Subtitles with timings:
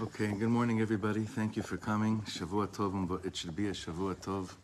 [0.00, 1.24] Okay, good morning, everybody.
[1.24, 2.22] Thank you for coming.
[2.22, 4.54] Shavua Tov, it should be a Shavua Tov.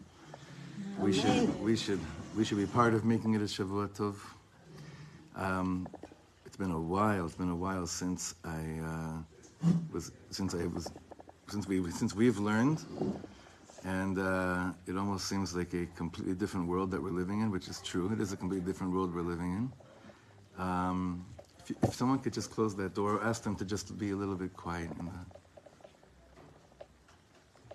[0.98, 2.00] We should, we should,
[2.34, 4.14] we should be part of making it a Shavua Tov.
[5.34, 5.86] Um,
[6.46, 7.26] it's been a while.
[7.26, 10.90] It's been a while since I uh, was, since I was,
[11.48, 12.82] since we, since we've learned,
[13.84, 17.68] and uh, it almost seems like a completely different world that we're living in, which
[17.68, 18.10] is true.
[18.10, 20.62] It is a completely different world we're living in.
[20.64, 21.26] Um,
[21.68, 24.34] if, if someone could just close that door, ask them to just be a little
[24.34, 25.12] bit quiet in the.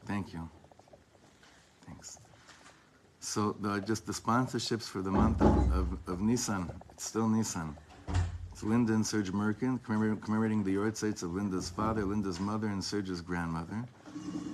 [0.06, 0.50] Thank you.
[1.86, 2.20] Thanks.
[3.20, 7.76] So the, just the sponsorships for the month of, of, of Nissan, it's still Nissan.
[8.52, 12.84] It's Linda and Serge Merkin, commemorating, commemorating the yahrzeits of Linda's father, Linda's mother, and
[12.84, 13.86] Serge's grandmother.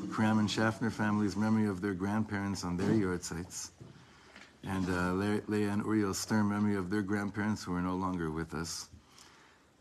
[0.01, 3.71] The Kram and Schaffner family's memory of their grandparents on their yahrzeits.
[4.63, 8.31] And uh, Le- Leah and Uriel Stern memory of their grandparents who are no longer
[8.31, 8.89] with us.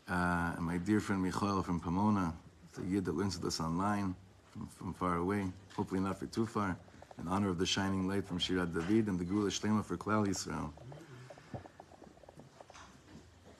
[0.09, 2.33] Uh, and my dear friend Michael from Pomona,
[2.73, 4.15] the yid that learns with us online
[4.51, 6.77] from, from far away, hopefully not for too far,
[7.19, 10.25] in honor of the shining light from Shirat David and the Geula Shlema for Klal
[10.25, 10.71] Yisrael.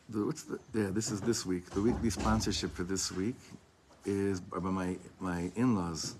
[0.09, 1.69] The, what's the, yeah, this is this week.
[1.71, 3.35] The weekly sponsorship for this week
[4.05, 6.15] is by my, my in-laws,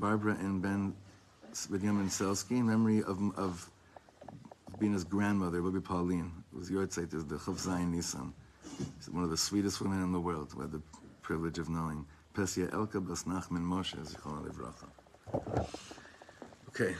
[0.00, 0.92] Barbara and Ben
[1.70, 3.70] Benjamin Selsky, in memory of, of
[4.80, 8.32] Bina's grandmother, Rabbi Pauline, whose yahrzeit is the Chav Zayin.
[9.10, 10.82] One of the sweetest women in the world, who had the
[11.22, 12.06] privilege of knowing.
[12.34, 14.46] Pesia Elka Bas Nachman Moshe, Zichron.
[16.68, 16.94] Okay.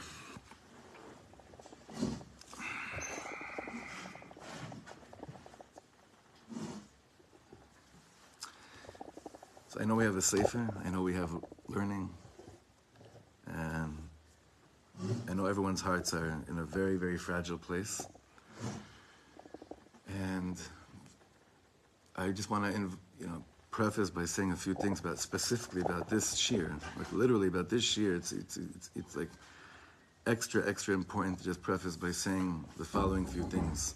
[9.69, 10.69] So I know we have a sefer.
[10.85, 11.31] I know we have
[11.69, 12.11] learning,
[13.47, 13.97] and
[15.29, 18.05] I know everyone's hearts are in a very, very fragile place.
[20.09, 20.59] And
[22.17, 22.81] I just want to,
[23.19, 27.49] you know, preface by saying a few things about specifically about this shiur, like literally
[27.49, 28.17] about this shiur.
[28.17, 29.31] It's it's it's, it's like
[30.27, 33.95] extra extra important to just preface by saying the following few things.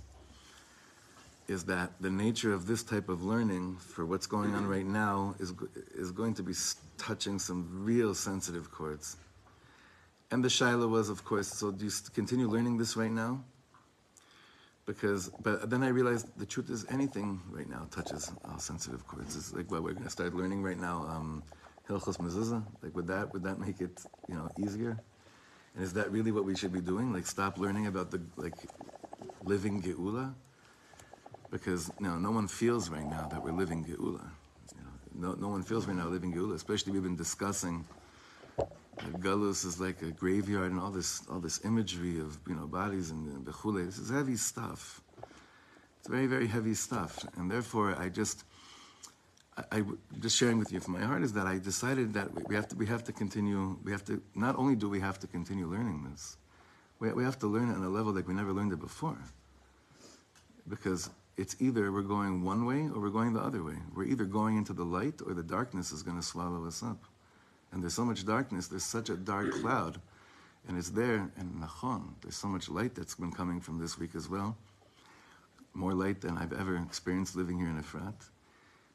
[1.46, 5.34] Is that the nature of this type of learning for what's going on right now
[5.38, 5.52] is
[5.94, 6.54] is going to be
[6.96, 9.16] touching some real sensitive chords.
[10.30, 13.44] And the shaila was, of course, so do you continue learning this right now?
[14.86, 19.36] Because but then I realized the truth is anything right now touches our sensitive chords.
[19.36, 21.42] It's like what we're going to start learning right now, um,
[21.88, 22.62] Hilchos Mezuzah.
[22.82, 24.98] Like would that would that make it you know easier?
[25.74, 27.12] And is that really what we should be doing?
[27.12, 28.54] Like stop learning about the like
[29.42, 30.34] living Geula?
[31.50, 34.22] Because you know, no one feels right now that we're living Geula.
[34.74, 36.54] You know, no, no one feels right now living Geula.
[36.54, 37.84] Especially we've been discussing
[39.18, 43.10] Galus is like a graveyard and all this all this imagery of you know bodies
[43.10, 43.84] and, and bechule.
[43.84, 45.00] This is heavy stuff.
[45.98, 48.44] It's very very heavy stuff, and therefore I just
[49.56, 49.82] I, I
[50.20, 52.68] just sharing with you from my heart is that I decided that we, we have
[52.68, 53.78] to we have to continue.
[53.82, 56.36] We have to not only do we have to continue learning this,
[56.98, 59.18] we, we have to learn it on a level like we never learned it before.
[60.68, 63.76] Because it's either we're going one way or we're going the other way.
[63.94, 67.04] We're either going into the light or the darkness is going to swallow us up
[67.74, 70.00] and there's so much darkness, there's such a dark cloud,
[70.68, 74.14] and it's there, and Nachon, there's so much light that's been coming from this week
[74.14, 74.56] as well.
[75.74, 78.14] More light than I've ever experienced living here in Efrat.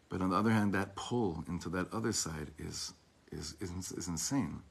[0.08, 2.94] But on the other hand, that pull into that other side is,
[3.34, 4.62] is, is, is insane.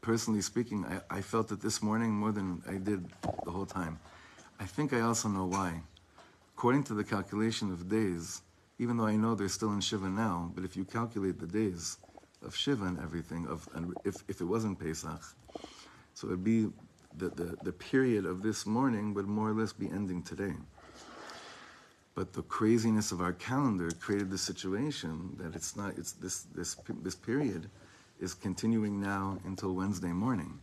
[0.00, 3.04] Personally speaking, I, I felt it this morning more than I did
[3.44, 4.00] the whole time.
[4.58, 5.82] I think I also know why.
[6.56, 8.40] According to the calculation of days,
[8.78, 11.98] even though I know they're still in Shiva now, but if you calculate the days,
[12.44, 15.22] of Shiva and everything, of and if, if it wasn't Pesach,
[16.14, 16.68] so it'd be
[17.16, 20.54] the, the, the period of this morning would more or less be ending today.
[22.14, 26.76] But the craziness of our calendar created the situation that it's not, it's this, this,
[27.02, 27.68] this period
[28.20, 30.60] is continuing now until Wednesday morning.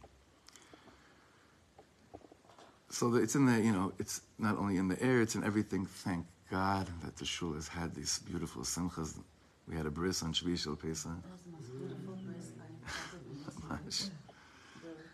[2.89, 5.85] So it's in the, you know, it's not only in the air, it's in everything.
[5.85, 9.19] Thank God that the shul has had these beautiful simchas.
[9.67, 11.11] We had a bris on Shvi Shel Pesach.
[11.11, 12.51] That was the most beautiful bris
[13.71, 13.77] I.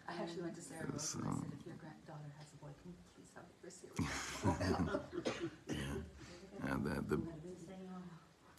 [0.10, 2.72] I actually went to Sarah Rose and I said, if your granddaughter has a boy,
[2.82, 3.92] can you please have a bris here?
[6.70, 7.22] And the, the,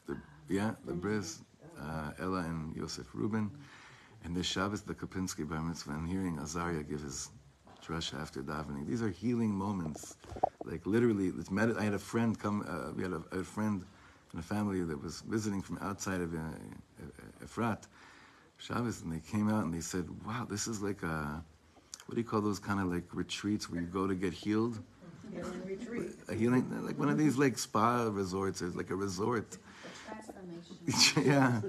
[0.06, 0.17] the
[0.49, 1.41] yeah, the Briz,
[1.81, 3.50] uh, Ella and Yosef Rubin.
[4.25, 7.31] And this Shabbos, the Kapinski Bar Mitzvah, and hearing Azaria give his
[7.85, 8.87] drush after davening.
[8.87, 10.17] These are healing moments.
[10.65, 13.85] Like literally, it's med- I had a friend come, uh, we had a, a friend
[14.33, 17.87] in a family that was visiting from outside of uh, uh, Efrat,
[18.58, 21.43] Shabbos, and they came out and they said, wow, this is like a,
[22.06, 24.81] what do you call those kind of like retreats where you go to get healed?
[25.32, 26.10] Healing retreat.
[26.28, 29.56] A healing, like one of these like spa resorts, or like a resort.
[31.16, 31.60] Yeah.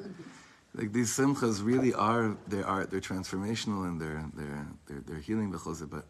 [0.74, 5.51] like these simchas really are they are they're transformational and they're they're they're, they're healing
[5.51, 6.06] the but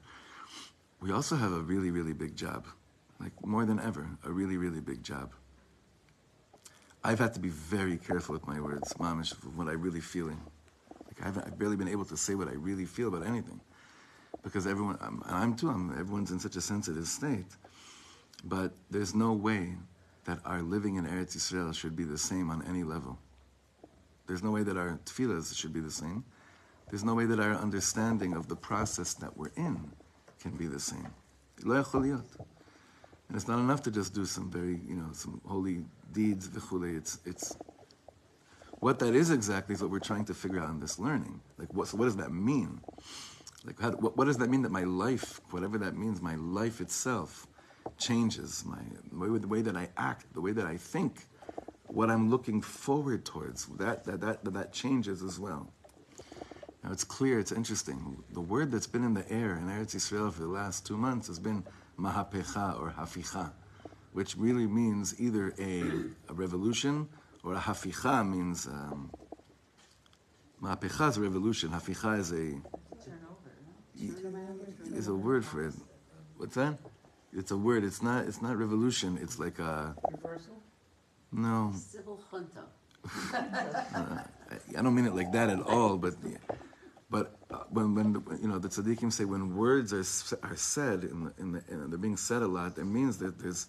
[1.01, 2.67] we also have a really really big job,
[3.19, 5.31] like more than ever, a really really big job.
[7.03, 10.39] I've had to be very careful with my words, mamish, of what I'm really feeling.
[11.19, 13.59] Like I haven't, I've barely been able to say what I really feel about anything,
[14.43, 17.45] because everyone, I'm, I'm too, I'm, everyone's in such a sensitive state.
[18.45, 19.75] But there's no way
[20.25, 23.17] that our living in Eretz Yisrael should be the same on any level.
[24.27, 26.23] There's no way that our tefillahs should be the same.
[26.89, 29.91] There's no way that our understanding of the process that we're in
[30.39, 31.07] can be the same.
[31.65, 35.83] And it's not enough to just do some very, you know, some holy
[36.13, 36.49] deeds.
[36.55, 37.57] It's, it's,
[38.79, 41.41] what that is exactly is what we're trying to figure out in this learning.
[41.57, 42.79] Like, what, so what does that mean?
[43.65, 46.79] Like, how, what, what does that mean that my life, whatever that means, my life
[46.79, 47.45] itself
[47.97, 48.63] changes?
[48.65, 48.77] My,
[49.11, 51.27] the way, that I act, the way that I think,
[51.87, 55.71] what I'm looking forward towards, that, that, that, that, changes as well.
[56.83, 58.23] Now, it's clear, it's interesting.
[58.31, 61.27] The word that's been in the air in Eretz Yisrael for the last two months
[61.27, 61.65] has been
[61.99, 63.51] mahapecha or haficha,
[64.13, 65.81] which really means either a,
[66.29, 67.09] a revolution
[67.43, 69.11] or a haficha means um,
[70.61, 71.69] is revolution.
[71.69, 74.21] Haficha is a Turn over, no?
[74.21, 75.73] Turn around, is a word for it.
[76.37, 76.77] What's that?
[77.33, 77.83] It's a word.
[77.83, 78.25] It's not.
[78.25, 79.17] It's not revolution.
[79.21, 80.61] It's like a Reversal?
[81.31, 81.71] no.
[81.75, 82.63] Civil junta.
[84.77, 86.15] I don't mean it like that at all, but
[87.09, 90.05] but uh, when when you know the tzaddikim say when words are
[90.43, 93.39] are said in the, in the and they're being said a lot, it means that
[93.39, 93.67] there's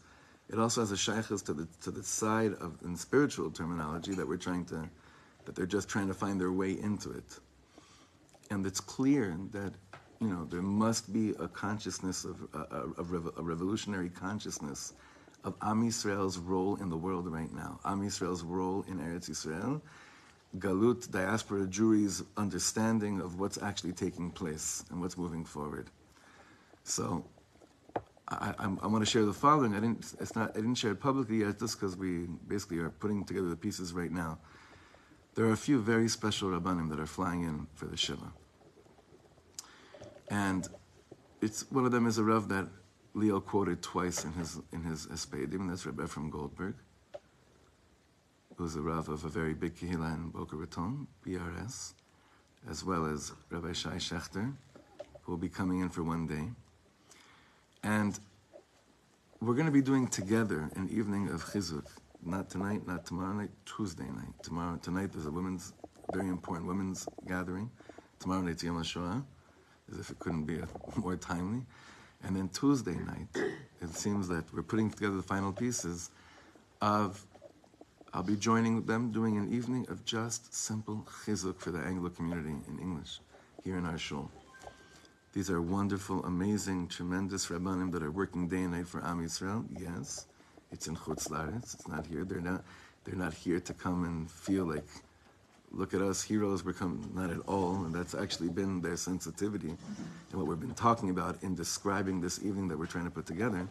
[0.53, 4.27] it also has a shaykhs to the to the side of in spiritual terminology that
[4.27, 4.89] we're trying to
[5.45, 7.39] that they're just trying to find their way into it,
[8.51, 9.73] and it's clear that
[10.21, 13.03] you know there must be a consciousness of a, a,
[13.39, 14.93] a, revolutionary consciousness
[15.45, 19.81] of Am Yisrael's role in the world right now, Am Yisrael's role in Eretz Yisrael,
[20.59, 25.89] Galut, diaspora Jewry's understanding of what's actually taking place and what's moving forward.
[26.83, 27.25] So,
[28.31, 29.75] I, I, I want to share the following.
[29.75, 30.15] I didn't.
[30.21, 30.51] It's not.
[30.51, 33.93] I didn't share it publicly yet, just because we basically are putting together the pieces
[33.93, 34.39] right now.
[35.35, 38.33] There are a few very special rabbanim that are flying in for the shiva,
[40.29, 40.69] and
[41.41, 42.69] it's one of them is a rav that
[43.15, 45.69] Leo quoted twice in his in his Hespedim.
[45.69, 46.75] That's Rabbi Efrem Goldberg
[48.61, 51.95] who's a Rav of a very big Kehillah in Boca Raton, BRS,
[52.69, 54.53] as well as Rabbi Shai Shechter,
[55.23, 56.51] who will be coming in for one day.
[57.83, 58.19] And
[59.41, 61.87] we're going to be doing together an evening of Chizuk.
[62.23, 64.35] Not tonight, not tomorrow night, Tuesday night.
[64.43, 65.73] Tomorrow, tonight there's a women's,
[66.13, 67.71] very important women's gathering.
[68.19, 69.25] Tomorrow night's Yom HaShoah,
[69.91, 71.63] as if it couldn't be a, more timely.
[72.23, 73.29] And then Tuesday night,
[73.81, 76.11] it seems that we're putting together the final pieces
[76.83, 77.27] of
[78.13, 82.57] I'll be joining them doing an evening of just simple chizuk for the Anglo community
[82.69, 83.21] in English
[83.63, 84.31] here in our shul.
[85.33, 89.65] These are wonderful, amazing, tremendous rabbanim that are working day and night for Am Yisrael.
[89.79, 90.27] Yes,
[90.73, 91.75] it's in Chutz Laretz.
[91.75, 92.25] It's not here.
[92.25, 92.65] They're not.
[93.05, 94.89] They're not here to come and feel like,
[95.71, 96.65] look at us, heroes.
[96.65, 97.09] We're coming.
[97.15, 97.85] Not at all.
[97.85, 102.45] And that's actually been their sensitivity, and what we've been talking about in describing this
[102.45, 103.69] evening that we're trying to put together.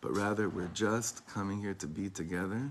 [0.00, 2.68] But rather, we're just coming here to be together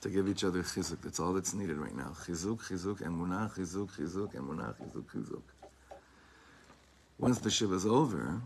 [0.00, 1.02] to give each other chizuk.
[1.02, 2.14] That's all that's needed right now.
[2.24, 5.42] Chizuk, chizuk, emunah, chizuk, chizuk, emunah, chizuk, chizuk.
[7.18, 8.40] Once the shiva is over,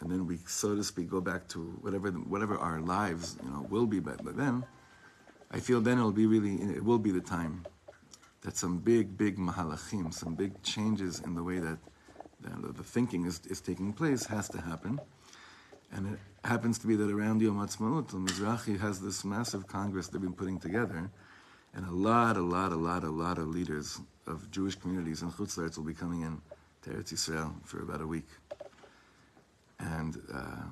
[0.00, 3.50] and then we, so to speak, go back to whatever the, whatever our lives, you
[3.50, 4.00] know, will be.
[4.00, 4.64] But, but then,
[5.50, 7.64] I feel then it'll be really, it will be the time
[8.42, 11.78] that some big, big mahalachim, some big changes in the way that
[12.40, 15.00] the, the thinking is, is taking place has to happen.
[15.92, 20.20] And it happens to be that around Yom Ha'atzmaut, Mizrahi has this massive congress they've
[20.20, 21.10] been putting together,
[21.74, 25.30] and a lot, a lot, a lot, a lot of leaders of Jewish communities in
[25.30, 26.40] Chutzlaretz will be coming in
[26.86, 28.28] to Eretz Yisrael for about a week.
[29.80, 30.62] And uh,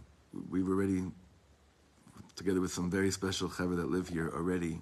[0.48, 1.02] we've already,
[2.36, 4.80] together with some very special chaver that live here already,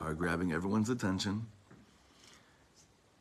[0.00, 1.46] are grabbing everyone's attention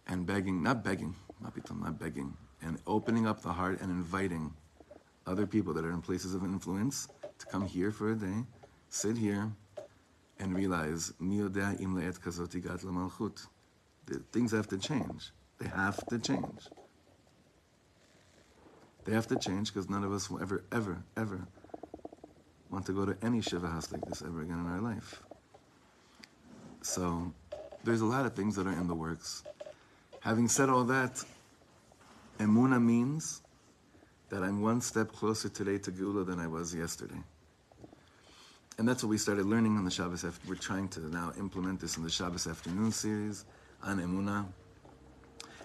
[0.08, 4.54] and begging, not begging, not begging, and opening up the heart and inviting
[5.26, 7.08] other people that are in places of influence
[7.40, 8.44] to come here for a day,
[8.90, 9.50] sit here,
[10.40, 11.14] and realize.
[11.20, 12.12] The
[14.32, 15.32] Things have to change.
[15.58, 16.68] They have to change.
[19.06, 21.48] They have to change because none of us will ever, ever, ever
[22.72, 25.22] want to go to any shiva house like this ever again in our life.
[26.82, 27.32] So
[27.84, 29.44] there's a lot of things that are in the works.
[30.22, 31.24] Having said all that,
[32.40, 33.44] emuna means
[34.30, 37.22] that I'm one step closer today to Geula than I was yesterday.
[38.78, 40.26] And that's what we started learning on the Shabbos.
[40.26, 43.46] After, we're trying to now implement this in the Shabbos afternoon series
[43.84, 44.46] on Emunah.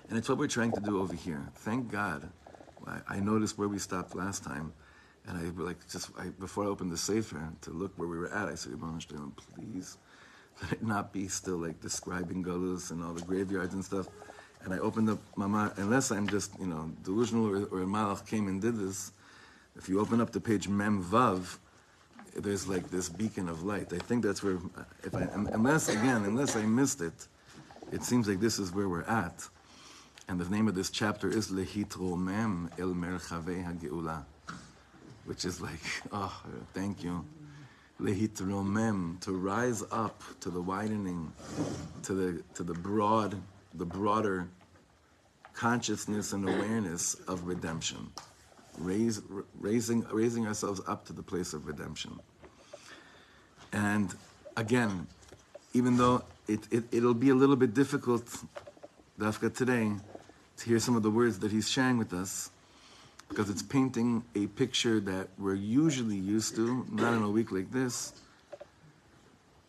[0.08, 1.42] And it's what we're trying to do over here.
[1.56, 2.28] Thank God.
[2.86, 4.72] I, noticed where we stopped last time,
[5.26, 8.32] and I like just I, before I opened the sefer to look where we were
[8.32, 8.48] at.
[8.48, 9.00] I said, "Ibn
[9.36, 9.98] please
[10.62, 14.08] let it not be still like describing Galus and all the graveyards and stuff."
[14.64, 18.48] And I opened up Mama, unless I'm just you know delusional or, or Malach came
[18.48, 19.12] and did this.
[19.76, 21.58] If you open up the page Mem Vav,
[22.36, 23.92] there's like this beacon of light.
[23.92, 24.58] I think that's where,
[25.04, 27.28] if I unless again, unless I missed it,
[27.92, 29.48] it seems like this is where we're at.
[30.30, 34.22] And the name of this chapter is Lehitromem El Merchave HaGeula,
[35.24, 35.80] which is like,
[36.12, 36.40] oh,
[36.72, 37.24] thank you.
[38.00, 41.32] Lehitromem, to rise up to the widening,
[42.04, 43.42] to the to the broad,
[43.74, 44.46] the broader
[45.52, 48.08] consciousness and awareness of redemption.
[48.78, 49.20] Raise,
[49.58, 52.20] raising, raising ourselves up to the place of redemption.
[53.72, 54.14] And
[54.56, 55.08] again,
[55.74, 58.24] even though it, it, it'll be a little bit difficult,
[59.18, 59.90] Dafka, today,
[60.60, 62.50] to hear some of the words that he's sharing with us
[63.30, 67.70] because it's painting a picture that we're usually used to, not in a week like
[67.72, 68.12] this.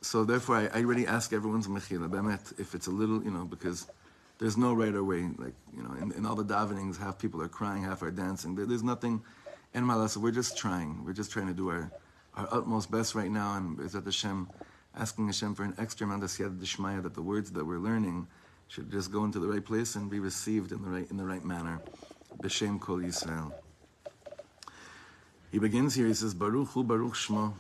[0.02, 3.46] So therefore, I, I already ask everyone's mechila, bemet, if it's a little, you know,
[3.46, 3.88] because
[4.40, 5.30] there's no right or way.
[5.38, 8.56] Like, you know, in, in all the davenings, half people are crying, half are dancing.
[8.56, 9.22] There, there's nothing,
[9.74, 11.06] in malasa, we're just trying.
[11.06, 11.92] We're just trying to do our,
[12.36, 14.50] our utmost best right now, and is that Hashem,
[14.96, 18.28] asking Hashem for an extra amount of siyad that the words that we're learning,
[18.72, 21.26] should just go into the right place and be received in the right in the
[21.26, 21.82] right manner.
[22.42, 23.52] B'Shem Kol Yisrael.
[25.52, 26.08] He begins here.
[26.08, 27.54] He says, "Baruch Hu Baruch Shmo."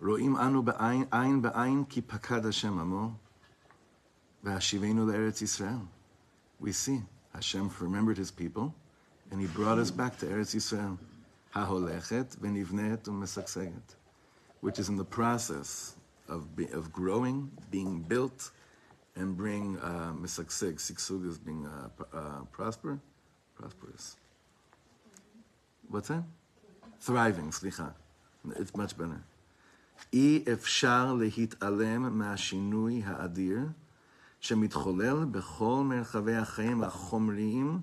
[0.00, 3.14] Ro'im anu be'ayin ayin be'ayin ki pakad Hashem amo
[4.42, 5.86] ve'ashivenu le'eretz Yisrael.
[6.58, 7.02] We see
[7.34, 8.74] Hashem remembered His people,
[9.30, 10.96] and He brought us back to Eretz Yisrael.
[11.54, 13.96] Haholechet v'nivnet u'mesakseget,
[14.62, 15.94] which is in the process
[16.26, 18.50] of, be, of growing, being built,
[19.15, 20.75] and bring uh, misakseg.
[20.75, 22.99] Siksug is being uh, uh, prosper,
[23.55, 24.15] prosperous.
[25.89, 26.23] What's that?
[26.99, 27.93] Thriving, slicha.
[28.55, 29.21] It's much better.
[30.13, 33.59] אי אפשר להתעלם מהשינוי האדיר
[34.39, 37.81] שמתחולל בכל מרחבי החיים החומריים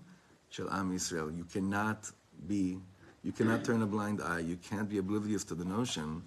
[0.50, 1.28] של עם ישראל.
[1.28, 2.10] You cannot
[2.48, 2.78] be,
[3.24, 6.22] you cannot turn a blind eye, you can't be oblivious to the notion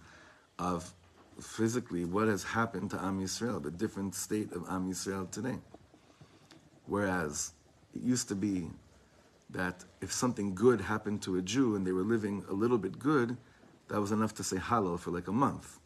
[0.60, 0.93] of
[1.41, 5.59] physically what has happened to Am Yisrael, the different state of Am Yisrael today.
[6.87, 7.53] Whereas
[7.95, 8.71] it used to be
[9.50, 12.99] that if something good happened to a Jew and they were living a little bit
[12.99, 13.37] good,
[13.88, 15.79] that was enough to say Hallel for like a month.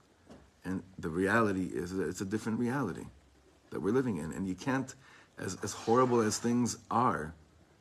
[0.64, 3.07] And the reality is that it's a different reality
[3.71, 4.33] that we're living in.
[4.33, 4.95] And you can't,
[5.38, 7.35] as, as horrible as things are,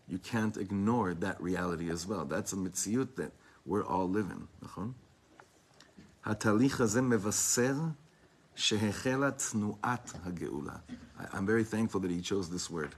[0.07, 2.25] you can't ignore that reality as well.
[2.25, 3.31] That's a mitziyut that
[3.65, 4.47] we're all living.
[6.26, 7.76] התהליך הזה מבשר
[8.54, 10.76] שהחלה תנועת הגאולה.
[11.32, 12.94] I'm very thankful that he chose this word,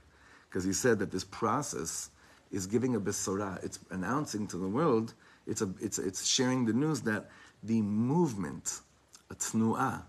[0.49, 2.09] because he said that this process
[2.51, 3.63] is giving a besorah.
[3.63, 5.13] It's announcing to the world,
[5.47, 7.29] it's, a, it's, it's sharing the news that
[7.63, 8.81] the movement,
[9.29, 10.01] a tnu'ah,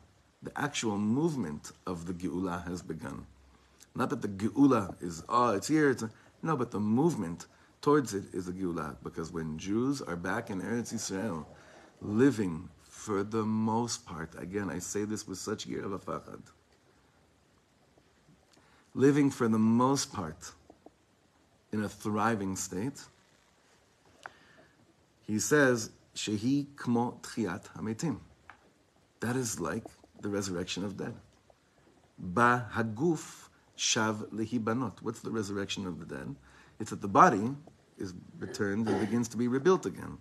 [0.42, 3.26] the actual movement of the geula has begun.
[3.94, 6.10] Not that the geula is, oh, it's here, it's a,
[6.42, 7.46] no, but the movement
[7.80, 11.44] towards it is a geula, because when Jews are back in Eretz Yisrael,
[12.00, 12.68] living
[13.01, 16.43] for the most part, again, I say this with such yirah v'fachad,
[18.93, 20.51] living for the most part
[21.71, 23.03] in a thriving state,
[25.25, 28.19] he says, Shehi kmo tchiat hametim.
[29.21, 29.85] That is like
[30.21, 31.15] the resurrection of dead.
[32.19, 35.01] Ba haguf shav lehibanot.
[35.01, 36.35] What's the resurrection of the dead?
[36.79, 37.55] It's that the body
[37.97, 40.19] is returned and begins to be rebuilt again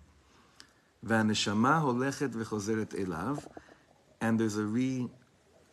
[1.02, 3.36] והנשמה הולכת וחוזרת אליו,
[4.20, 5.08] and there's a, re,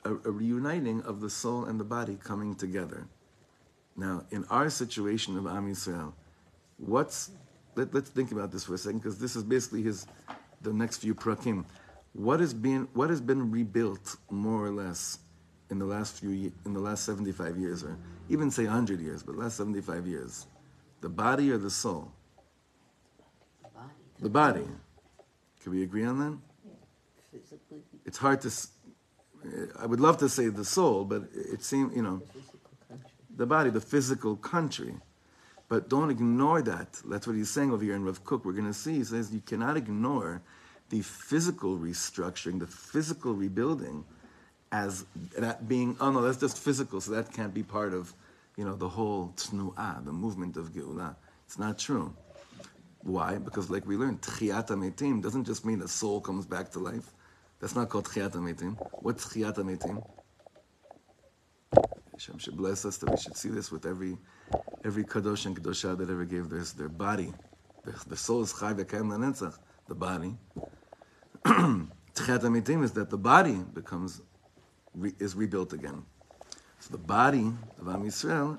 [0.06, 3.08] a, a reuniting of the soul and the body coming together.
[3.96, 6.14] Now, in our situation of Am Yisrael,
[6.78, 7.32] what's
[7.76, 10.06] let, us think about this for a second, because this is basically his
[10.62, 11.66] the next few prakim.
[12.14, 15.20] What has been what has been rebuilt more or less
[15.72, 17.98] in the last few in the last seventy five years, or
[18.30, 20.46] even say hundred years, but last seventy five years,
[21.02, 22.12] the body or the soul?
[23.64, 23.94] The body.
[24.20, 24.68] The body.
[25.63, 26.39] Can we agree on that?
[27.33, 28.49] Physically, It's hard to.
[28.49, 28.69] s-
[29.79, 33.11] I would love to say the soul, but it seems you know physical country.
[33.37, 34.95] the body, the physical country.
[35.69, 37.01] But don't ignore that.
[37.05, 38.45] That's what he's saying over here in Rav Kook.
[38.45, 38.95] We're going to see.
[38.95, 40.41] He says you cannot ignore
[40.89, 44.05] the physical restructuring, the physical rebuilding,
[44.73, 45.05] as
[45.37, 48.15] that being oh no, that's just physical, so that can't be part of,
[48.57, 51.15] you know, the whole tnu'ah, the movement of geulah.
[51.47, 52.15] It's not true.
[53.03, 53.39] Why?
[53.39, 57.15] Because like we learned, tchiyat metim doesn't just mean the soul comes back to life.
[57.61, 58.77] That's not called tchiyat metim.
[59.03, 60.05] What's tchiyat metim?
[62.13, 64.19] Hashem should bless us that we should see this with every
[64.85, 67.33] every kadosh and kadosha that ever gave their their body.
[67.85, 70.37] The, the soul is chai v'kayim lanetzach, the body.
[71.45, 74.23] Tchiat amitim is that the body becomes
[75.21, 76.03] is rebuilt again.
[76.81, 78.59] So the body of Am Yisrael,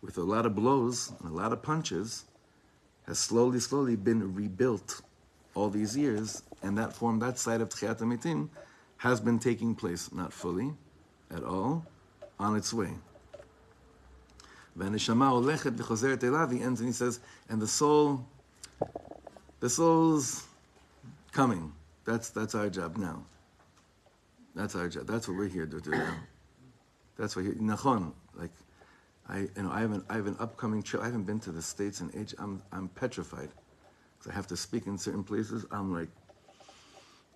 [0.00, 2.24] with a lot of blows and a lot of punches,
[3.08, 5.00] has slowly, slowly been rebuilt
[5.54, 8.50] all these years, and that form, that side of Tchiyat amitim,
[8.98, 10.72] has been taking place, not fully
[11.30, 11.86] at all,
[12.38, 12.90] on its way.
[14.78, 18.24] Vanishama he ends and he says, and the soul,
[19.60, 20.46] the soul's
[21.32, 21.72] coming.
[22.04, 23.24] That's, that's our job now.
[24.54, 25.06] That's our job.
[25.06, 26.14] That's what we're here to do now.
[27.16, 28.50] That's what here, nachon, like
[29.28, 31.02] I, you know, I have an, I have an upcoming trip.
[31.02, 32.34] I haven't been to the States in age.
[32.38, 33.50] I'm, I'm petrified.
[34.18, 35.66] Because I have to speak in certain places.
[35.70, 36.08] I'm like,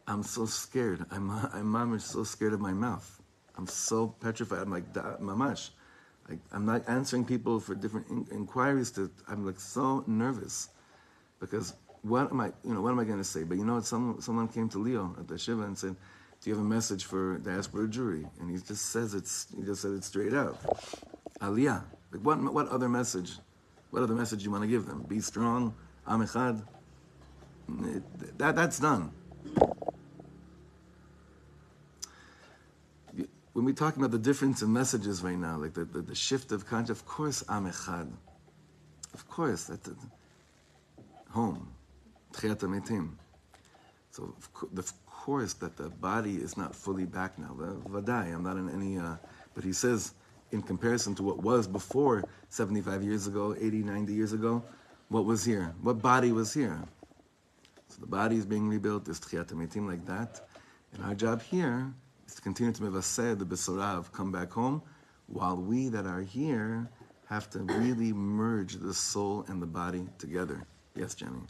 [0.07, 1.05] I'm so scared.
[1.11, 3.21] I'm, I'm, I'm so scared of my mouth.
[3.57, 4.61] I'm so petrified.
[4.61, 5.71] I'm like, mamash.
[6.29, 8.91] Like, I'm not answering people for different in- inquiries.
[8.93, 10.71] To, I'm like so nervous.
[11.41, 13.45] Because what am I, you know, what am I going to say?
[13.45, 13.85] But you know what?
[13.85, 15.95] Someone, someone came to Leo at the Shiva and said,
[16.41, 18.29] do you have a message for diaspora Jewry?
[18.41, 20.59] And he just says it's, he just said it straight out.
[21.43, 21.85] Aliyah.
[22.13, 23.33] Like what, what other message?
[23.91, 25.03] What other message you want to give them?
[25.09, 25.75] Be strong,
[26.07, 26.63] Am Echad.
[27.85, 29.13] It- That, that's done.
[33.53, 36.53] When we're talking about the difference in messages right now, like the, the, the shift
[36.53, 38.11] of conscience, of course, Am Echad.
[39.13, 39.97] Of course, that's it.
[41.31, 41.69] home.
[42.33, 43.11] Tchiat HaMetim.
[44.11, 47.55] So of cou- of course that the body is not fully back now.
[47.89, 49.17] Vadai, I'm not in any, uh,
[49.55, 50.15] but he says
[50.53, 54.63] in comparison to what was before 75 years ago, 80, 90 years ago,
[55.09, 55.75] what was here?
[55.83, 56.83] What body was here?
[57.89, 60.49] So the body is being rebuilt, there's Tchiat HaMetim like that.
[60.95, 61.93] And our job here
[62.27, 64.83] is to continue to mevaseh the Besorah of come back home,
[65.27, 66.89] while we that are here
[67.27, 70.67] have to really merge the soul and the body together.
[70.95, 71.41] Yes, Jenny?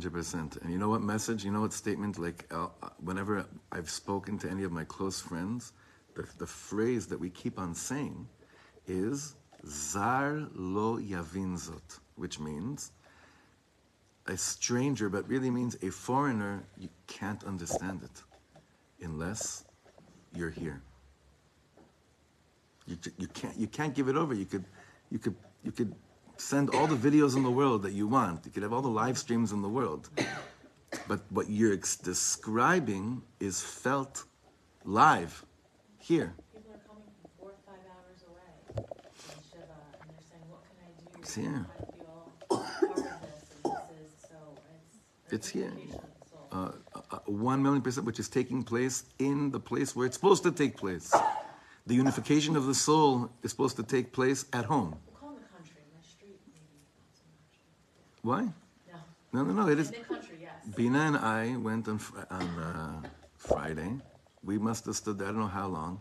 [0.00, 0.60] 100%.
[0.62, 2.68] And you know what message, you know what statement, like uh,
[3.02, 5.72] whenever I've spoken to any of my close friends,
[6.14, 8.26] the, the phrase that we keep on saying
[8.86, 9.36] is
[9.66, 12.92] Zar lo yavinzot," which means
[14.26, 18.22] a stranger, but really means a foreigner, you can't understand it
[19.04, 19.64] unless
[20.34, 20.82] you're here.
[22.86, 24.34] You, you, can't, you can't give it over.
[24.34, 24.64] You could,
[25.10, 25.94] you could, you could
[26.40, 28.44] send all the videos in the world that you want.
[28.46, 30.08] You could have all the live streams in the world.
[31.06, 34.24] But what you're ex- describing is felt
[34.84, 35.44] live
[35.98, 36.34] here.
[36.52, 38.50] People are coming from four, or five hours away
[39.14, 41.04] from Shiva, and they're saying, what can I do?
[41.20, 41.66] It's here.
[41.66, 44.38] I feel part of this, and this is, so
[44.74, 45.32] it's.
[45.32, 45.70] It's here.
[45.70, 46.48] unification of the soul.
[46.50, 50.16] Uh, uh, uh, one million percent, which is taking place in the place where it's
[50.16, 51.14] supposed to take place.
[51.86, 54.96] The unification of the soul is supposed to take place at home.
[55.06, 57.54] We'll call it the country, my street, maybe, not so much.
[58.22, 58.42] Why?
[58.42, 58.98] No,
[59.32, 59.68] No, no, no.
[59.68, 59.90] It is.
[59.90, 60.52] country, yes.
[60.76, 63.92] Bina and I went on on uh, Friday.
[64.42, 65.28] We must have stood there.
[65.28, 66.00] I don't know how long.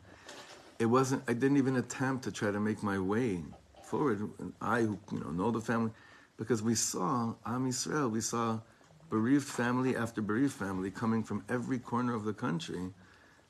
[0.79, 1.23] It wasn't.
[1.27, 3.43] I didn't even attempt to try to make my way
[3.83, 4.19] forward.
[4.39, 5.91] And I, who you know, know the family,
[6.37, 8.09] because we saw Am Yisrael.
[8.11, 8.59] We saw
[9.09, 12.91] bereaved family after bereaved family coming from every corner of the country,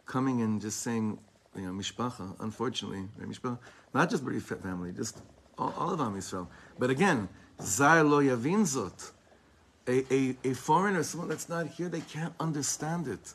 [0.05, 1.19] coming and just saying,
[1.55, 2.35] you know, mishpacha.
[2.39, 3.59] Unfortunately, right, mishpacha.
[3.93, 5.21] Not just bereaved family, just
[5.57, 6.47] all, all of Am Yisrael.
[6.77, 7.29] But again,
[7.61, 9.11] zar lo yavin zot
[9.89, 13.33] a, a, foreigner, someone that's not here, they can't understand it.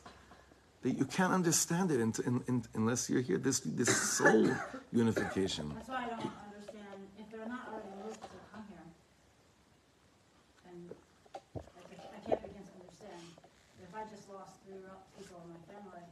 [0.83, 3.37] They, you can't understand it in, in, in, unless you're here.
[3.37, 4.47] This, this soul
[4.93, 5.73] unification.
[5.75, 8.87] That's why I don't understand, if they're not already moved to come here,
[10.69, 10.79] and
[11.75, 13.23] like, I I can't begin to understand,
[13.83, 14.79] if I just lost three
[15.19, 16.07] people in my family,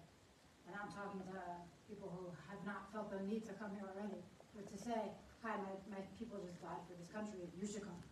[0.68, 1.40] and I'm talking to
[1.88, 4.20] people who have not felt the need to come here already,
[4.58, 8.03] but to say, hi, my, my people just died for this country, you should come.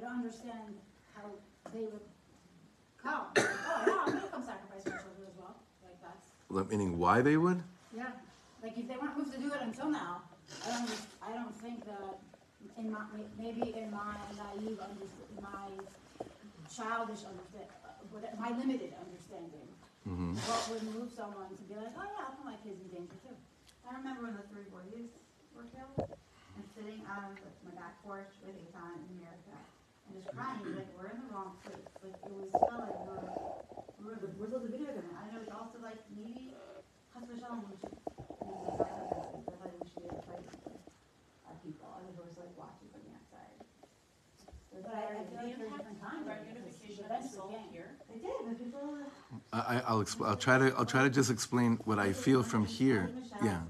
[0.00, 0.80] I don't understand
[1.14, 1.28] how
[1.76, 2.00] they would
[2.96, 7.20] come, oh, yeah, I'm gonna come sacrifice my children as well, like, that's, Meaning why
[7.20, 7.60] they would?
[7.94, 8.16] yeah,
[8.64, 10.22] like if they weren't moved to do it until now,
[10.64, 12.16] I don't, just- I don't think that
[12.80, 13.04] in my,
[13.36, 15.04] maybe in my naive under,
[15.36, 15.68] my
[16.72, 17.68] childish understand,
[18.40, 19.68] my limited understanding,
[20.08, 20.32] Mm-hmm.
[20.48, 23.20] what would move someone to be like, oh yeah, I'll put my kids in danger
[23.20, 23.36] too.
[23.84, 25.12] I remember when the three boys
[25.52, 26.08] were killed
[26.56, 29.60] and sitting on the- my back porch with Eitan in America
[30.28, 31.88] crying, like, we're in the wrong place.
[32.02, 33.24] Like, it was like we're,
[34.04, 35.08] we're, the- we're to video them.
[35.16, 36.52] I know it's also like, maybe,
[38.78, 40.72] bad, but I think we should be able to fight for
[41.48, 43.54] our people, as opposed to like watching from the outside.
[45.56, 46.22] for a different time.
[46.28, 47.96] Our unification the of the soul here.
[48.08, 49.04] They did, but people.
[49.52, 52.64] I, I- I'll I'll try to I'll try to just explain what I feel from
[52.64, 53.10] here.
[53.42, 53.60] Yeah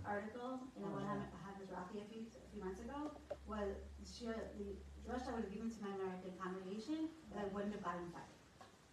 [0.77, 3.13] you know, what happened, happened with Rafi a few, a few months ago,
[3.47, 7.73] was she, the, Josh I would have given to my American congregation, but I wouldn't
[7.75, 8.25] have gotten fired.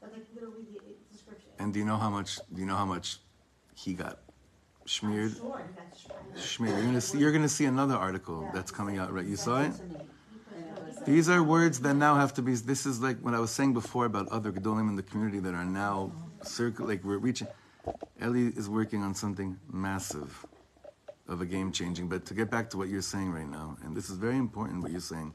[0.02, 0.80] That's like literally the
[1.12, 1.50] description.
[1.60, 3.18] And do you know how much do you know how much
[3.76, 4.20] he got
[4.86, 5.32] smeared?
[5.32, 6.76] I'm sure he got Smeared.
[6.78, 8.52] You're gonna see you're gonna see another article Yeah.
[8.54, 9.26] that's coming out, right?
[9.26, 9.72] You saw it?
[9.74, 12.54] he put- he put- These are words that now have to be.
[12.56, 15.54] This is like what I was saying before about other gedolim in the community that
[15.56, 16.12] are now
[16.44, 16.86] circle.
[16.88, 17.48] Like we're reaching.
[18.20, 20.46] Ellie is working on something massive,
[21.28, 22.08] of a game changing.
[22.10, 24.82] But to get back to what you're saying right now, and this is very important,
[24.84, 25.34] what you're saying.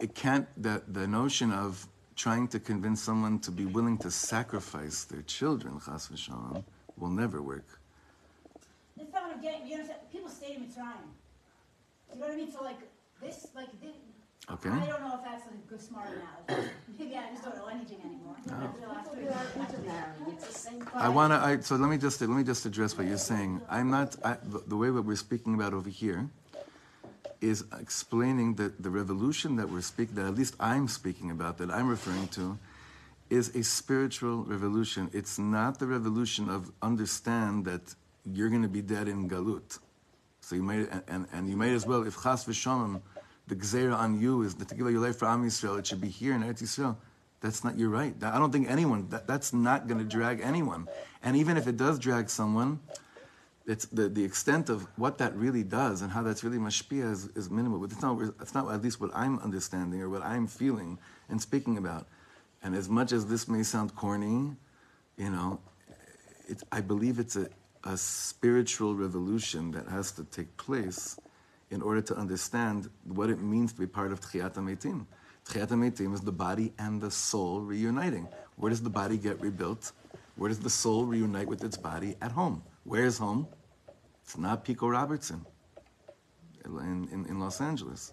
[0.00, 0.46] It can't.
[0.62, 1.86] That the notion of
[2.16, 6.64] trying to convince someone to be willing to sacrifice their children, chas v'shalom,
[6.96, 7.66] will never work.
[8.98, 11.04] It's not what I'm getting, you understand, people stay in Mitzrayim.
[12.14, 12.50] You know what I mean?
[12.50, 12.78] So like,
[13.20, 13.92] this, like, this.
[14.48, 14.70] Okay.
[14.70, 16.70] I don't know if that's a good, smart analogy.
[16.98, 18.36] Maybe I just don't know anything anymore.
[18.48, 19.74] After the last three months.
[20.28, 20.88] It's the same.
[20.94, 21.36] I want to.
[21.36, 23.60] I, so let me just let me just address what you're saying.
[23.68, 24.14] I'm not.
[24.24, 26.30] I, the, the way what we're speaking about over here
[27.40, 31.70] is explaining that the revolution that we're speaking, that at least I'm speaking about, that
[31.70, 32.58] I'm referring to,
[33.30, 35.10] is a spiritual revolution.
[35.12, 37.94] It's not the revolution of understand that
[38.24, 39.78] you're going to be dead in galut.
[40.40, 43.00] So you might and, and, you might as well, if chas v'shalom,
[43.48, 46.08] the gzeira on you is to give your life for Am Yisrael, it should be
[46.08, 46.96] here in Eretz Yisrael.
[47.40, 48.14] That's not your right.
[48.22, 49.08] I don't think anyone.
[49.10, 50.88] That, that's not going to drag anyone.
[51.22, 52.80] And even if it does drag someone,
[53.66, 57.26] it's the, the extent of what that really does and how that's really mashpia is,
[57.34, 57.80] is minimal.
[57.80, 60.98] But it's not, it's not at least what I'm understanding or what I'm feeling
[61.28, 62.06] and speaking about.
[62.62, 64.56] And as much as this may sound corny,
[65.16, 65.60] you know,
[66.48, 67.48] it, I believe it's a,
[67.82, 71.18] a spiritual revolution that has to take place
[71.70, 75.06] in order to understand what it means to be part of Tchiyat HaMeitim.
[75.48, 78.28] Tchiyat HaMeitim is the body and the soul reuniting.
[78.56, 79.90] Where does the body get rebuilt?
[80.36, 82.14] Where does the soul reunite with its body?
[82.22, 82.62] At home.
[82.86, 83.48] Where is home?
[84.22, 85.44] It's not Pico Robertson
[86.64, 88.12] in, in, in Los Angeles.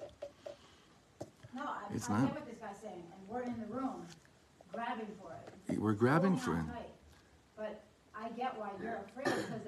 [1.56, 2.32] No, I, I It's get not.
[2.34, 4.06] what this guy's saying, and we're in the room,
[4.72, 5.32] grabbing for
[5.70, 5.80] it.
[5.80, 6.66] We're grabbing for it.
[6.66, 6.90] tight.
[7.56, 7.84] But
[8.20, 9.68] I get why you're afraid, because,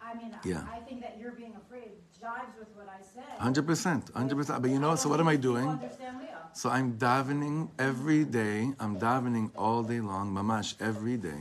[0.00, 0.62] I mean, Yeah.
[0.72, 1.90] I think that you're being afraid
[2.22, 3.24] jives with what I said.
[3.38, 4.62] Hundred percent, hundred percent.
[4.62, 5.64] But you know, so what am I doing?
[5.64, 6.28] people understand Leo.
[6.54, 8.72] So I'm davening every day.
[8.80, 11.40] I'm davening all day long, mamash, every day.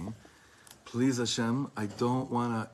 [0.87, 2.69] Please Hashem, I don't wanna.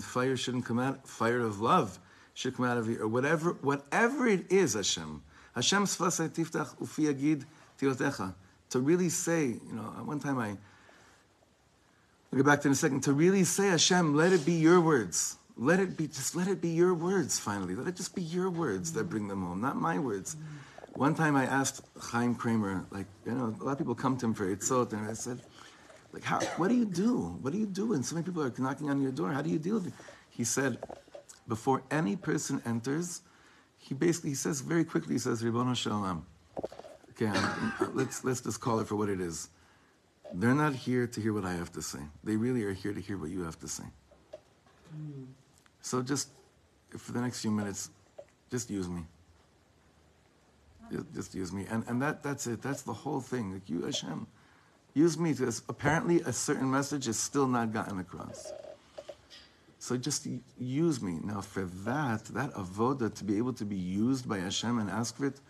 [0.00, 1.06] Fire shouldn't come out.
[1.06, 1.98] Fire of love
[2.32, 5.22] should come out of you, or whatever, whatever it is, Hashem.
[5.54, 7.44] Hashem tiftach ufi yagid
[7.78, 8.32] tiyotecha.
[8.70, 10.56] To really say, you know, one time I.
[12.32, 13.02] I'll get back to in a second.
[13.02, 15.36] To really say, Hashem, let it be your words.
[15.58, 17.74] Let it be, just let it be your words, finally.
[17.74, 20.36] Let it just be your words that bring them home, not my words.
[20.94, 24.26] One time I asked Chaim Kramer, like, you know, a lot of people come to
[24.26, 25.42] him for Eitzot, and I said,
[26.12, 27.38] like, how, what do you do?
[27.40, 29.30] What do you do when so many people are knocking on your door?
[29.30, 29.94] How do you deal with it?
[30.30, 30.78] He said,
[31.48, 33.22] before any person enters,
[33.78, 36.26] he basically, he says very quickly, he says, Ribbon Shalom.
[37.10, 37.30] Okay,
[37.94, 39.48] let's, let's just call it for what it is.
[40.34, 41.98] They're not here to hear what I have to say.
[42.24, 43.84] They really are here to hear what you have to say.
[44.90, 45.24] Hmm.
[45.82, 46.28] So just,
[46.96, 47.90] for the next few minutes,
[48.50, 49.02] just use me.
[50.90, 51.66] Just, just use me.
[51.70, 52.62] And, and that, that's it.
[52.62, 53.52] That's the whole thing.
[53.52, 54.26] Like you, Hashem.
[54.94, 58.52] Use me to, apparently a certain message is still not gotten across.
[59.78, 60.28] So just
[60.60, 61.18] use me.
[61.24, 65.16] Now for that, that avoda, to be able to be used by Hashem and ask
[65.16, 65.40] for it,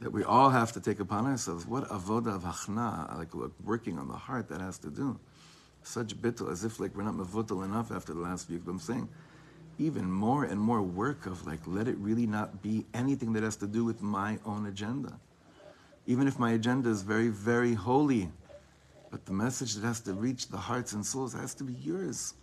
[0.00, 1.64] that we all have to take upon ourselves.
[1.64, 5.18] What avoda of hachna, like working on the heart, that has to do.
[5.84, 8.62] Such bittul, as if like we're not mavutal enough after the last week.
[8.64, 9.08] But I'm saying,
[9.78, 13.56] even more and more work of like, let it really not be anything that has
[13.56, 15.18] to do with my own agenda.
[16.06, 18.28] Even if my agenda is very, very holy,
[19.10, 22.34] but the message that has to reach the hearts and souls has to be yours.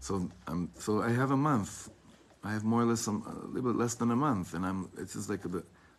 [0.00, 1.90] So, um, so I have a month.
[2.42, 4.90] I have more or less um, a little bit less than a month, and I'm.
[4.98, 5.40] It's just like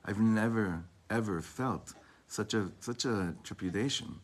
[0.05, 1.93] I've never ever felt
[2.27, 4.19] such a such a trepidation.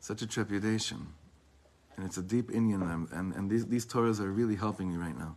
[0.00, 1.06] Such a trepidation,
[1.96, 4.96] and it's a deep Indian, and and, and these these Torahs are really helping me
[4.96, 5.36] right now.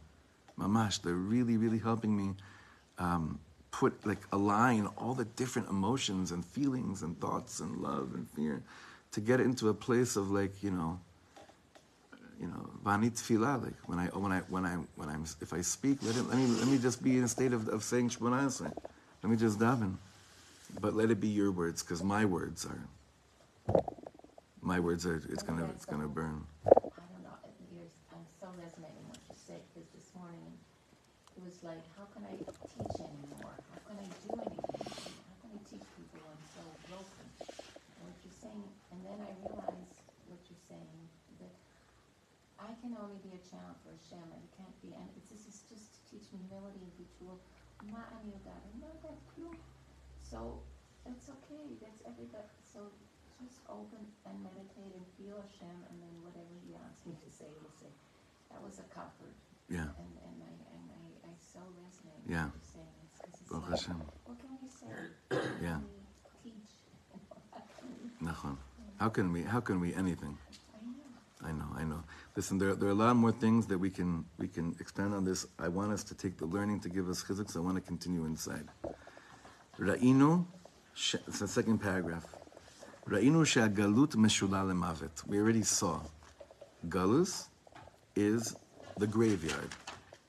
[0.58, 2.34] Mamash, they're really really helping me.
[2.98, 3.40] Um,
[3.72, 8.62] put like align all the different emotions and feelings and thoughts and love and fear
[9.12, 11.00] to get into a place of like you know
[12.40, 15.62] you know vanit tefillah like when I when I when I when I'm if I
[15.62, 18.10] speak let it let me let me just be in a state of, of saying
[18.10, 18.44] Shemona
[19.24, 19.96] let me just daven
[20.80, 22.82] but let it be your words because my words are
[24.62, 28.48] my words are it's gonna it's gonna burn I don't know, it- you're, I'm so
[28.62, 30.54] resonating what you said, because this morning,
[31.36, 33.56] it was like, how can I teach anymore?
[33.74, 34.72] How can I do anymore?
[43.52, 44.40] sound for Shema.
[44.40, 44.96] You can't be.
[44.96, 47.36] And it's, this is just to teach me humility and be true.
[50.24, 50.64] So
[51.04, 51.76] it's okay.
[51.84, 52.48] That's everything.
[52.64, 52.88] So
[53.44, 57.52] just open and meditate and feel Hashem, and then whatever He wants me to say,
[57.60, 57.92] will say.
[58.54, 59.36] That was a comfort.
[59.68, 59.92] Yeah.
[60.00, 62.48] And, and, I, and I, I so resonate yeah.
[62.52, 63.12] with saying this.
[63.20, 64.88] Cause it's like, What can we say?
[65.64, 65.80] yeah.
[66.44, 66.72] Teach?
[68.28, 68.58] How?
[69.00, 69.42] How can we?
[69.44, 70.38] How can we anything?
[71.42, 71.50] I know.
[71.50, 71.70] I know.
[71.80, 72.04] I know.
[72.37, 75.25] Listen, there, there are a lot more things that we can we can expand on
[75.25, 75.47] this.
[75.59, 77.81] I want us to take the learning to give us chizuk, so I want to
[77.83, 78.69] continue inside.
[79.79, 80.47] Ra'inu,
[80.95, 82.27] sh- it's the second paragraph.
[83.09, 85.27] Ra'inu she'agalut meshula lemavet.
[85.27, 86.01] We already saw.
[86.89, 87.49] Galus
[88.15, 88.57] is
[88.99, 89.71] the graveyard.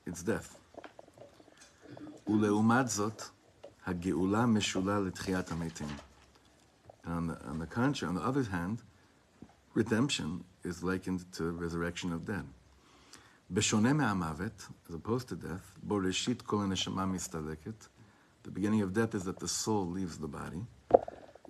[0.06, 0.54] It's death.
[2.28, 3.22] ולעומת זאת,
[3.86, 5.88] הגאולה משולה לתחיית המתים.
[7.04, 8.82] And on the, on the contrary, on the other hand,
[9.74, 12.44] redemption is likened to resurrection of dead.
[13.50, 17.86] בשונה מהמוות, as opposed to death, בו ראשית כל הנשמה מסתלקת,
[18.44, 20.94] the beginning of death is that the soul leaves the body,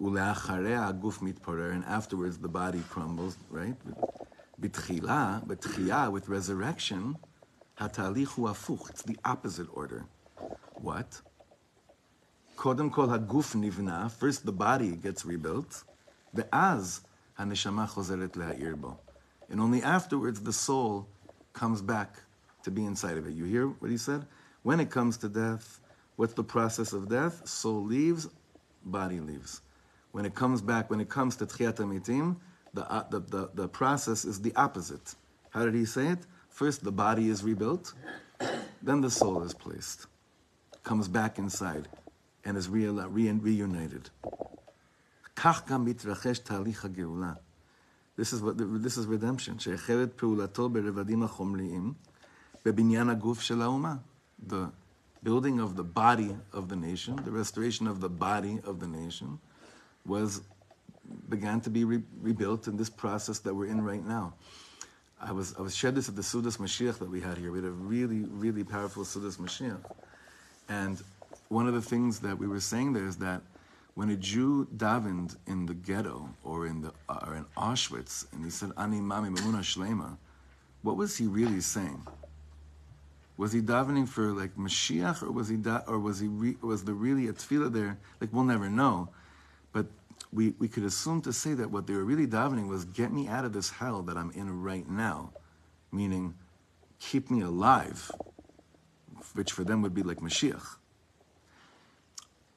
[0.00, 3.90] ולאחריה הגוף מתפורר, and afterwards the body crumbles, right?
[4.58, 7.14] בתחילה, בתחייה, with resurrection,
[7.78, 10.02] התהליך הוא הפוך, it's the opposite order.
[10.74, 11.22] What?
[12.54, 15.84] קודם כל הגוף נבנה, first the body gets rebuilt,
[16.34, 17.00] ואז
[17.38, 18.96] הנשמה חוזרת להעיר בו.
[19.52, 21.08] And only afterwards the soul
[21.52, 22.22] comes back
[22.64, 23.32] to be inside of it.
[23.32, 24.26] You hear what he said?
[24.62, 25.80] When it comes to death,
[26.16, 27.46] what's the process of death?
[27.48, 28.28] Soul leaves,
[28.84, 29.62] body leaves.
[30.12, 32.36] When it comes back, when it comes to Tchiyat HaMitim,
[32.74, 35.14] the, uh, the, the, the process is the opposite.
[35.50, 36.26] How did he say it?
[36.48, 37.94] First, the body is rebuilt,
[38.82, 40.06] then the soul is placed,
[40.82, 41.88] comes back inside,
[42.44, 44.10] and is re- re- reunited.
[45.36, 47.32] כך גם מתרחש תהליך הגאולה.
[48.16, 51.92] This is, what, this is redemption, שהחל את פעולתו ברבדים החומריים
[52.64, 53.96] בבניין הגוף של האומה.
[54.48, 54.70] The
[55.22, 59.38] building of the body of the nation, the restoration of the body of the nation,
[60.06, 60.40] was
[61.28, 64.34] began to be re- rebuilt in this process that we're in right now.
[65.20, 67.50] I was I was shared this at the Sudas Mashiach that we had here.
[67.50, 69.82] We had a really really powerful Sudas Mashiach,
[70.68, 71.02] and
[71.48, 73.42] one of the things that we were saying there is that
[73.95, 78.43] when a Jew davened in the ghetto or in the uh, or in Auschwitz and
[78.43, 80.17] he said Ani Mami Mamuna Shlema,
[80.81, 82.01] what was he really saying?
[83.37, 86.83] Was he davening for like Mashiach or was he da- or was he re- was
[86.83, 87.97] there really a tefillah there?
[88.19, 89.09] Like we'll never know,
[89.71, 89.85] but
[90.31, 93.27] we, we could assume to say that what they were really davening was get me
[93.27, 95.31] out of this hell that I'm in right now,
[95.91, 96.33] meaning
[96.99, 98.09] keep me alive,
[99.33, 100.77] which for them would be like Mashiach.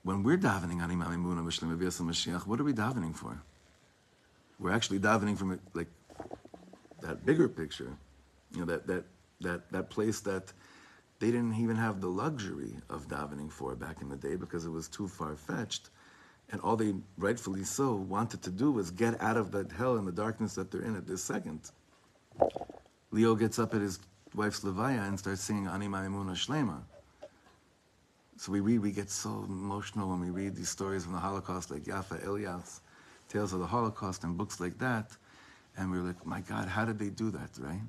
[0.07, 3.43] When we're davening on Imam Imuna Mishlim Mashiach, what are we davening for?
[4.61, 5.89] We're actually davening from like
[7.03, 7.91] that bigger picture,
[8.53, 9.05] you know, that that
[9.41, 10.53] that that place that
[11.19, 14.71] they didn't even have the luxury of davening for back in the day because it
[14.71, 15.91] was too far fetched.
[16.53, 20.07] And all they, rightfully so, wanted to do was get out of that hell and
[20.07, 21.73] the darkness that they're in at this second.
[23.11, 23.99] Leo gets up at his
[24.37, 26.83] wife's Levaya and starts singing Anima Emuna Shlema.
[28.39, 31.71] So we read, we get so emotional when we read these stories from the Holocaust,
[31.71, 32.81] like Yaffa Eliach,
[33.29, 35.17] Tales of the Holocaust, and books like that.
[35.77, 37.81] And we're like, my God, how did they do that, right?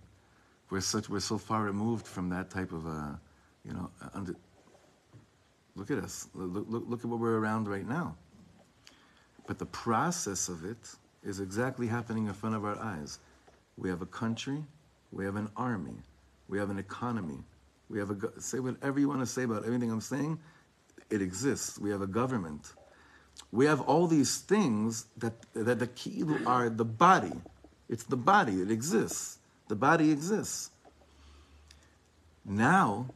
[0.69, 3.15] We're such, we're so far removed from that type of, uh,
[3.65, 4.35] you know, under,
[5.75, 6.27] look at us.
[6.33, 8.15] Look, look, look at what we're around right now.
[9.47, 10.77] But the process of it
[11.23, 13.19] is exactly happening in front of our eyes.
[13.77, 14.63] We have a country,
[15.11, 15.95] we have an army,
[16.47, 17.39] we have an economy,
[17.89, 20.39] we have a say whatever you want to say about everything I'm saying.
[21.09, 21.79] It exists.
[21.79, 22.73] We have a government.
[23.51, 27.33] We have all these things that that the key are the body.
[27.89, 28.61] It's the body.
[28.61, 29.39] It exists.
[29.69, 30.71] The body exists.
[32.45, 33.07] Now,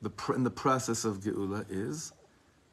[0.00, 2.12] the in the process of geula is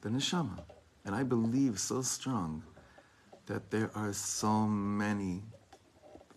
[0.01, 0.59] the neshama,
[1.05, 2.63] and I believe so strong
[3.45, 5.43] that there are so many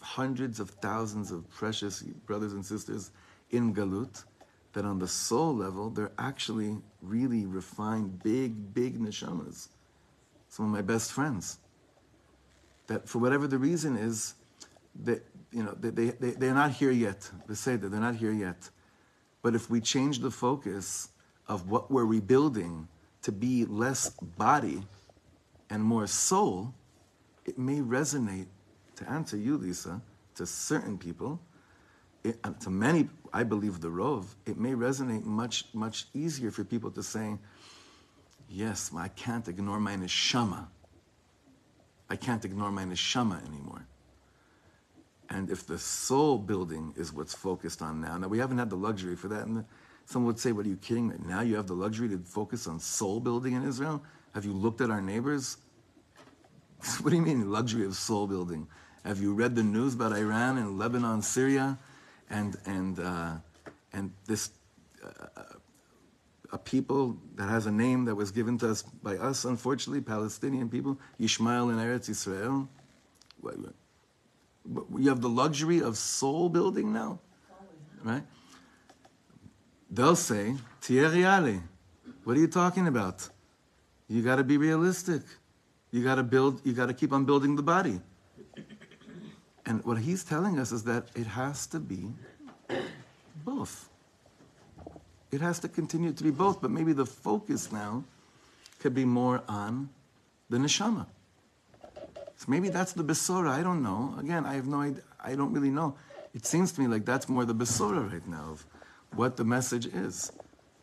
[0.00, 3.10] hundreds of thousands of precious brothers and sisters
[3.50, 4.24] in Galut
[4.72, 9.68] that on the soul level, they're actually really refined, big, big neshamas.
[10.48, 11.58] Some of my best friends.
[12.86, 14.34] That for whatever the reason is,
[15.04, 17.30] that you know, they, they, they, they're not here yet.
[17.46, 18.70] They say that they're not here yet.
[19.42, 21.08] But if we change the focus
[21.48, 22.88] of what we're rebuilding
[23.22, 24.82] to be less body
[25.70, 26.74] and more soul,
[27.44, 28.46] it may resonate,
[28.96, 30.00] to answer you, Lisa,
[30.36, 31.40] to certain people,
[32.24, 36.64] it, uh, to many, I believe the Rov, it may resonate much, much easier for
[36.64, 37.36] people to say,
[38.48, 40.66] yes, I can't ignore my neshama.
[42.08, 43.86] I can't ignore my neshama anymore.
[45.30, 48.76] And if the soul building is what's focused on now, now we haven't had the
[48.76, 49.46] luxury for that.
[49.46, 49.64] And
[50.04, 51.08] someone would say, What are you kidding?
[51.08, 51.14] me?
[51.26, 54.02] Now you have the luxury to focus on soul building in Israel?
[54.34, 55.56] Have you looked at our neighbors?
[57.00, 58.66] What do you mean, luxury of soul building?
[59.04, 61.78] Have you read the news about Iran and Lebanon, Syria,
[62.32, 63.34] and, and, uh,
[63.92, 64.50] and this
[65.04, 65.42] uh,
[66.52, 70.68] a people that has a name that was given to us by us, unfortunately, Palestinian
[70.68, 72.68] people, Ishmael in Eretz Israel?
[73.42, 77.20] You have the luxury of soul building now,
[78.04, 78.22] right?
[79.90, 81.62] They'll say, "Tia reale."
[82.24, 83.28] What are you talking about?
[84.08, 85.22] You got to be realistic.
[85.90, 86.60] You got to build.
[86.64, 88.00] You got to keep on building the body.
[89.72, 92.10] And what he's telling us is that it has to be
[93.42, 93.88] both.
[95.30, 98.04] It has to continue to be both, but maybe the focus now
[98.80, 99.88] could be more on
[100.50, 101.06] the neshama.
[102.36, 103.48] So maybe that's the besora.
[103.48, 104.14] I don't know.
[104.20, 105.04] Again, I have no idea.
[105.18, 105.96] I don't really know.
[106.34, 108.66] It seems to me like that's more the besora right now of
[109.14, 110.32] what the message is.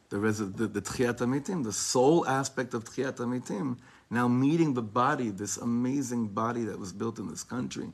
[0.10, 3.78] The res- the, the Tchiyat the soul aspect of Tchiyat
[4.10, 7.92] now meeting the body, this amazing body that was built in this country,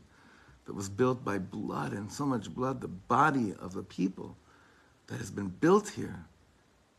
[0.66, 4.36] that was built by blood and so much blood, the body of the people
[5.08, 6.26] that has been built here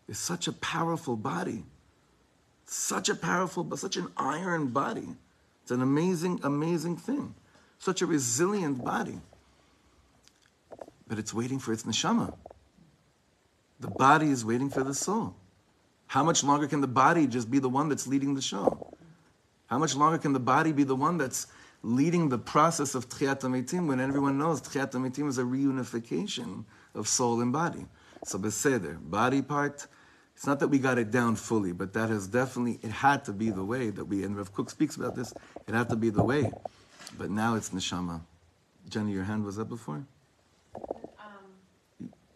[0.08, 1.64] is such a powerful body.
[2.64, 5.08] Such a powerful, but such an iron body.
[5.62, 7.34] It's an amazing, amazing thing.
[7.78, 9.20] Such a resilient body.
[11.08, 12.34] But it's waiting for its neshama.
[13.80, 15.34] The body is waiting for the soul.
[16.06, 18.92] How much longer can the body just be the one that's leading the show?
[19.66, 21.48] How much longer can the body be the one that's
[21.82, 27.52] leading the process of HaMetim when everyone knows HaMetim is a reunification of soul and
[27.52, 27.86] body?
[28.24, 29.86] So Beseder, body part,
[30.34, 33.32] it's not that we got it down fully, but that has definitely, it had to
[33.32, 35.32] be the way that we, and Rav Kook speaks about this,
[35.66, 36.52] it had to be the way.
[37.16, 38.20] But now it's Neshama.
[38.88, 40.04] Jenny, your hand was up before?
[41.16, 41.46] Um,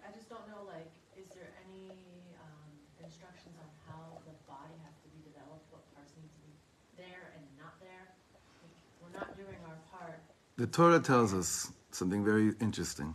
[0.01, 1.93] I just don't know, like, is there any,
[2.41, 6.57] um, instructions on how the body has to be developed, what parts need to be
[6.97, 8.17] there and not there?
[8.65, 8.73] Like,
[9.05, 10.25] We're not doing our part.
[10.61, 13.15] The Torah tells us something very interesting.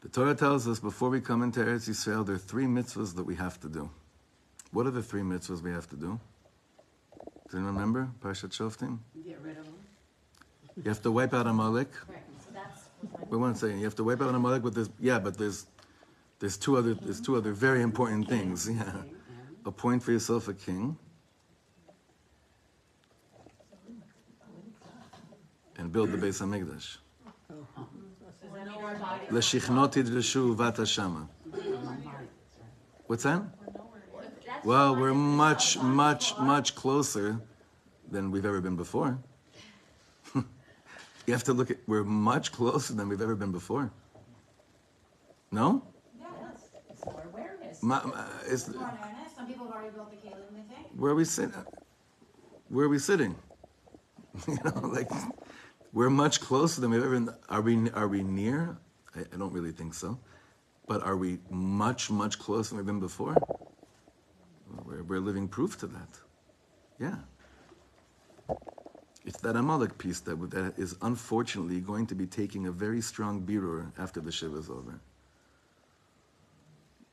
[0.00, 3.24] The Torah tells us before we come into Eretz Yisrael, there are three mitzvahs that
[3.24, 3.90] we have to do.
[4.70, 6.20] What are the three mitzvahs we have to do?
[7.46, 8.08] Does anyone remember?
[8.22, 8.98] Parshat Shoftim?
[9.24, 9.74] Get rid of them.
[10.76, 11.90] You have to wipe out Amalek.
[12.08, 13.26] Right, so that's what my.
[13.28, 13.78] Wait one second.
[13.78, 14.88] You have to wipe out Amalek with this.
[15.00, 15.66] Yeah, but there's
[16.38, 18.70] there's two other there's two other very important things.
[18.76, 19.02] Yeah,
[19.64, 20.96] appoint for yourself a king,
[25.78, 26.98] and build the Beis Hamikdash.
[27.48, 27.58] Does
[28.42, 29.26] that mean our body?
[30.56, 31.28] Vata shama.
[33.06, 33.42] What's that?
[34.64, 37.40] Well, we're much, much, much closer
[38.10, 39.18] than we've ever been before.
[40.34, 40.44] you
[41.28, 43.90] have to look at, we're much closer than we've ever been before.
[45.52, 45.82] No?
[46.18, 46.28] Yes,
[46.90, 47.82] it's more awareness.
[47.82, 50.88] Ma, ma, it's, More awareness, some people have already built the Kalim, they think.
[50.96, 51.52] where are we sitting?
[52.68, 53.36] Where are we sitting?
[54.48, 55.08] you know, like,
[55.96, 57.38] we're much closer than we've ever.
[57.48, 58.76] Are we, are we near?
[59.16, 60.18] I, I don't really think so.
[60.86, 63.34] But are we much, much closer than we've been before?
[64.84, 66.20] We're, we're living proof to that.
[67.00, 67.16] Yeah.
[69.24, 73.40] It's that Amalek piece that, that is unfortunately going to be taking a very strong
[73.40, 75.00] birur after the Shiva is over.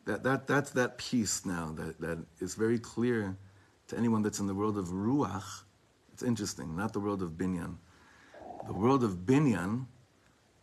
[0.03, 3.37] That, that, that's that piece now that, that is very clear
[3.87, 5.63] to anyone that's in the world of Ruach.
[6.11, 7.77] It's interesting, not the world of Binyan.
[8.65, 9.87] The world of Binyan,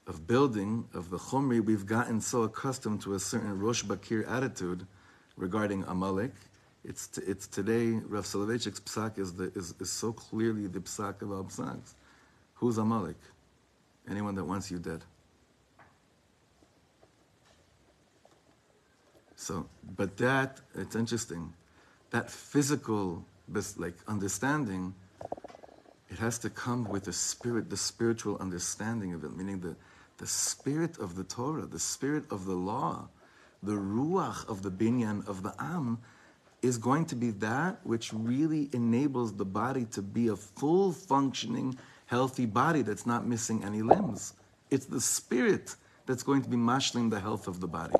[0.06, 4.86] of building, of the Chumri, we've gotten so accustomed to a certain Rosh Bakir attitude
[5.36, 6.32] regarding Amalek.
[6.82, 11.20] It's, t- it's today, Rav Soloveitchik's psak is, the, is, is so clearly the psak
[11.20, 11.92] of all psaks.
[12.54, 13.18] Who's Amalek?
[14.08, 15.04] Anyone that wants you dead.
[19.36, 21.52] So, but that, it's interesting.
[22.10, 23.26] That physical,
[23.76, 24.94] like, understanding,
[26.10, 29.76] it has to come with the spirit, the spiritual understanding of it, meaning the,
[30.18, 33.08] the spirit of the Torah, the spirit of the law,
[33.62, 35.98] the ruach of the binyan of the am,
[36.62, 41.78] is going to be that which really enables the body to be a full functioning,
[42.06, 44.34] healthy body that's not missing any limbs.
[44.70, 47.94] It's the spirit that's going to be mashling the health of the body.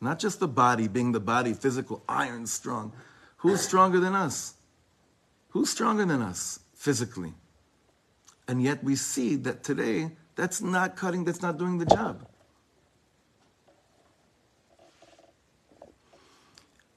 [0.00, 2.92] Not just the body being the body, physical, iron strong.
[3.38, 4.54] Who's stronger than us?
[5.50, 7.34] Who's stronger than us physically?
[8.48, 12.26] And yet we see that today that's not cutting, that's not doing the job.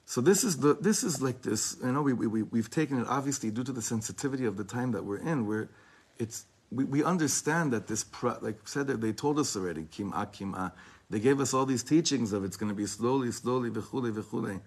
[0.06, 1.76] So this is the this is like this.
[1.84, 4.64] You know, we, we, we we've taken it obviously due to the sensitivity of the
[4.64, 5.70] time that we're in, where
[6.18, 10.32] it's we, we understand that this, pro, like said that they told us already, kim'ah,
[10.32, 10.72] kim'ah.
[11.10, 14.62] They gave us all these teachings of it's going to be slowly, slowly, v'chule, v'chule.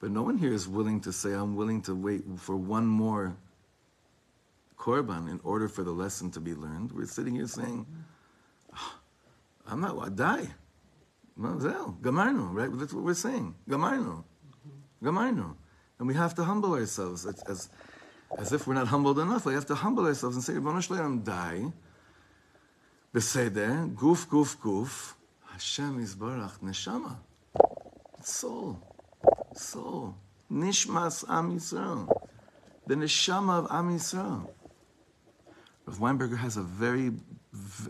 [0.00, 3.36] But no one here is willing to say, I'm willing to wait for one more
[4.78, 6.92] korban in order for the lesson to be learned.
[6.92, 7.86] We're sitting here saying,
[8.72, 8.98] "Ah,
[9.66, 10.48] I'm not, I die.
[11.36, 12.68] No, zeo, gamarnu, right?
[12.72, 13.54] That's what we're saying.
[13.68, 14.24] Gamarnu.
[15.02, 15.54] Gamarnu.
[15.98, 17.68] And we have to humble ourselves as, as,
[18.36, 19.46] as if we're not humbled enough.
[19.46, 21.72] We have to humble ourselves and say, Shloim, die.
[23.14, 25.14] Beseder, guf, guf, guf.
[25.46, 27.16] Hashem Yisbarach, neshama.
[28.22, 28.80] Soul.
[29.54, 30.14] Soul.
[30.52, 32.08] Nishmas Am Yisrael.
[32.86, 34.48] The neshama of Am Yisrael.
[35.88, 37.12] Rav Weinberger has a very,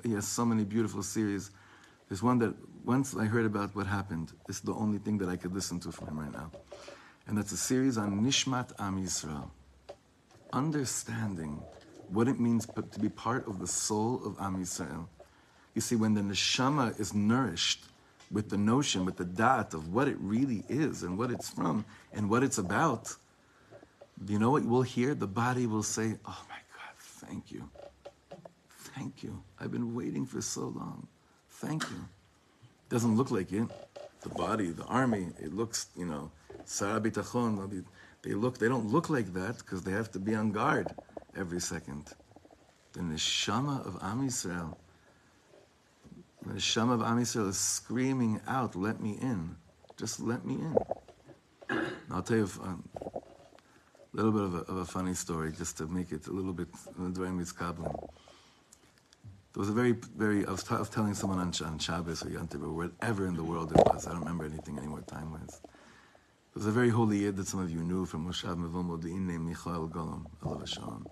[0.05, 1.51] he has so many beautiful series.
[2.09, 4.31] There's one that once I heard about what happened.
[4.49, 6.53] It's the only thing that I could listen to from him right now.
[7.27, 9.51] And that's a series on Nishmat Am Yisrael.
[10.53, 11.61] Understanding
[12.09, 15.09] what it means to be part of the soul of Am Yisrael.
[15.75, 17.85] You see, when the neshama is nourished
[18.31, 21.85] with the notion, with the dot of what it really is and what it's from
[22.13, 23.13] and what it's about,
[24.25, 25.17] you know what we'll hear?
[25.17, 27.69] The body will say, Oh my God, thank you.
[28.99, 29.41] Thank you.
[29.61, 31.07] I've been waiting for so long.
[31.51, 32.05] Thank you.
[32.89, 33.69] Doesn't look like it.
[34.23, 36.33] The body, the army, it looks, you know,
[38.23, 40.93] they- look, they don't look like that because they have to be on guard
[41.37, 42.13] every second.
[42.93, 44.77] The neshama of Am Yisrael,
[46.43, 49.57] the neshama of Am Yisrael is screaming out, let me in.
[49.97, 50.77] Just let me in.
[51.71, 55.79] And I'll tell you um, a little bit of a, of a funny story just
[55.79, 56.69] to make it a little bit
[57.13, 57.53] during this.
[59.55, 62.23] There was a very, very, I was, t- I was telling someone on, on Shabbos
[62.23, 65.33] or Tov or wherever in the world it was, I don't remember anything anymore time
[65.33, 65.61] wise.
[65.63, 69.47] There was a very holy yid that some of you knew from Moshav Mevon named
[69.47, 71.07] Michael Golom, Allah Shalom.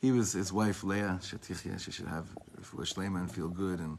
[0.00, 2.26] He was, his wife Leah, Shetichya, she should have
[2.62, 3.98] Shlema and feel good and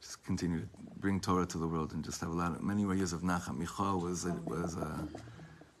[0.00, 2.82] just continue to bring Torah to the world and just have a lot of, many
[2.82, 3.58] years of Nacham.
[3.58, 5.08] Michal was, a, was, a,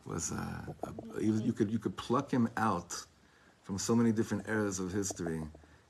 [0.06, 2.94] was a, a, you, could, you could pluck him out
[3.62, 5.42] from so many different eras of history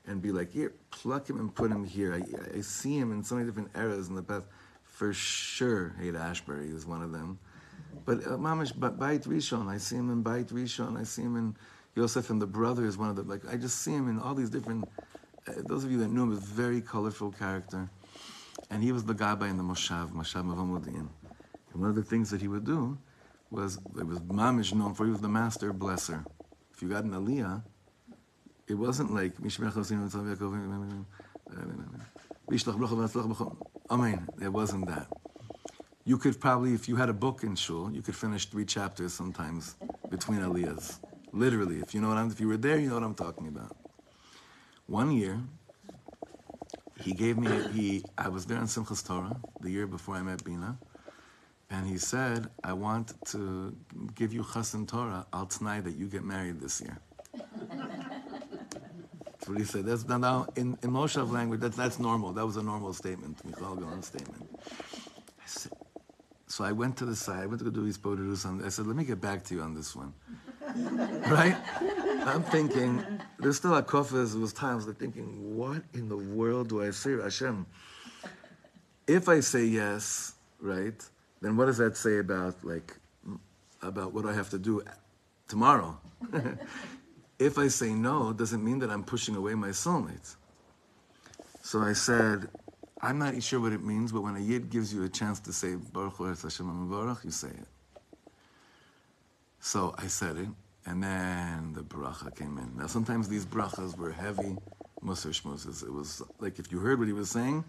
[0.07, 2.13] and be like, here, pluck him and put him here.
[2.13, 4.45] I, I see him in so many different eras in the past.
[4.83, 7.37] For sure, Haight Ashbury is one of them.
[8.05, 10.97] But uh, Mamish, Bait Rishon, I see him in Bait Rishon.
[10.97, 11.55] I see him in
[11.95, 13.27] Yosef and the brother is one of them.
[13.27, 14.87] like, I just see him in all these different,
[15.47, 17.89] uh, those of you that knew him, a very colorful character.
[18.69, 21.07] And he was the Gabbai in the Moshav, Moshav Mevo Modiin.
[21.73, 22.97] And one of the things that he would do
[23.51, 26.25] was, it was Mamish known for, he was the master blesser.
[26.73, 27.63] If you got an Aliyah,
[28.67, 31.05] it wasn't like Mishmech Hosinu Tzav Yaakov,
[32.49, 33.57] V'Atzlach.
[33.89, 34.27] Amen.
[34.41, 35.07] It wasn't that.
[36.03, 39.13] You could probably, if you had a book in shul, you could finish three chapters
[39.13, 39.75] sometimes
[40.09, 40.99] between aliyahs.
[41.31, 43.47] Literally, if you know what I'm, if you were there, you know what I'm talking
[43.47, 43.75] about.
[44.87, 45.39] One year,
[47.01, 50.43] he gave me, he, I was there in Simchas Torah the year before I met
[50.43, 50.77] Bina,
[51.69, 53.75] and he said, I want to
[54.13, 56.99] give you Chassan Torah, I'll tonight that you get married this year.
[59.45, 59.85] That's what he said.
[59.85, 61.59] That's now- now in, in Moshev language.
[61.59, 62.33] That's that's normal.
[62.33, 63.45] That was a normal statement.
[63.45, 64.49] Michal Gaon's statement.
[64.59, 65.71] I said,
[66.47, 67.43] so I went to the side.
[67.43, 68.65] I went to go do his Bodurus on.
[68.65, 70.15] I said, let me get back to you on this one.
[71.29, 71.55] right?
[72.25, 73.05] I'm thinking.
[73.37, 74.31] There's still a kofas.
[74.31, 77.67] There was times I'm thinking, what in the world do I say, Hashem?
[79.05, 80.99] If I say yes, right,
[81.41, 82.97] then what does that say about like
[83.83, 84.81] about what I have to do
[85.47, 85.99] tomorrow?
[87.39, 90.35] if I say no, it doesn't mean that I'm pushing away my soulmates.
[91.61, 92.47] So I said,
[93.01, 95.53] I'm not sure what it means, but when a yid gives you a chance to
[95.53, 97.67] say Baruch Hashem Baruch, you say it.
[99.59, 100.47] So I said it,
[100.85, 102.77] and then the bracha came in.
[102.77, 104.55] Now sometimes these brachas were heavy,
[105.03, 105.83] musar shmuzas.
[105.83, 107.65] It was like if you heard what he was saying,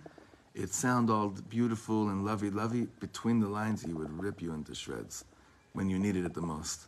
[0.54, 2.88] it sounded all beautiful and lovey-lovey.
[3.00, 5.24] Between the lines, he would rip you into shreds
[5.72, 6.86] when you needed it the most.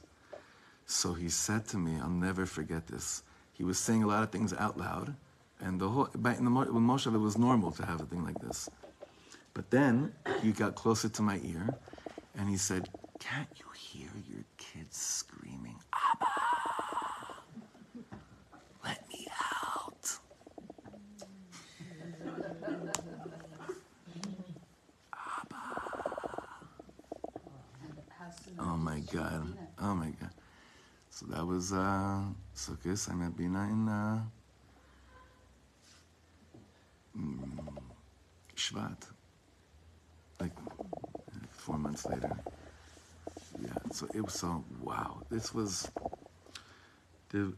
[0.91, 3.23] So he said to me, I'll never forget this.
[3.53, 5.15] He was saying a lot of things out loud,
[5.61, 8.25] and the whole back in the with Moshe, it was normal to have a thing
[8.25, 8.71] like this.
[9.53, 11.77] But then he got closer to my ear,
[12.35, 12.89] and he said,
[13.21, 16.27] "Can't you hear your kids screaming, Abba?
[18.83, 20.19] Let me out."
[28.45, 29.59] Soon Oh my God!
[29.81, 30.31] Oh my God!
[31.19, 32.21] So that was uh,
[32.55, 33.11] Sukkot.
[33.11, 34.21] I met Bina in uh,
[37.19, 37.59] mm,
[38.55, 39.03] Shvat,
[40.39, 40.53] like
[41.51, 42.39] four months later.
[43.61, 43.71] Yeah.
[43.91, 45.21] So it was so wow.
[45.29, 45.91] This was
[47.31, 47.53] the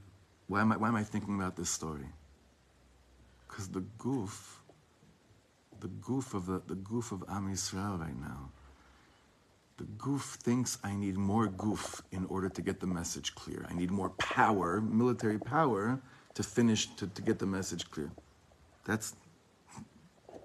[0.47, 2.09] Why am I, why am I thinking about this story?
[3.47, 4.63] Because the goof,
[5.81, 8.53] the goof of the, the goof of Am Yisrael right now,
[9.81, 13.65] the goof thinks I need more goof in order to get the message clear.
[13.67, 15.99] I need more power, military power,
[16.35, 18.11] to finish, to, to get the message clear.
[18.85, 19.17] That's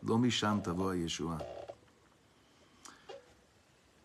[0.04, 1.44] lo misham tavo Yeshua.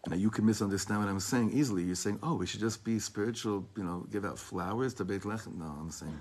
[0.09, 1.85] Now you can misunderstand what I'm saying easily.
[1.85, 5.23] You're saying, "Oh, we should just be spiritual, you know, give out flowers to Beit
[5.23, 6.19] Lechem." No, I'm saying.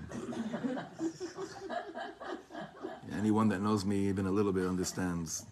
[3.18, 5.46] Anyone that knows me even a little bit understands.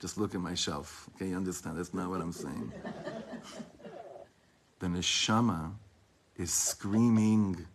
[0.00, 1.08] Just look at my shelf.
[1.14, 1.78] Okay, you understand?
[1.78, 2.72] That's not what I'm saying.
[4.78, 5.72] The neshama
[6.36, 7.66] is screaming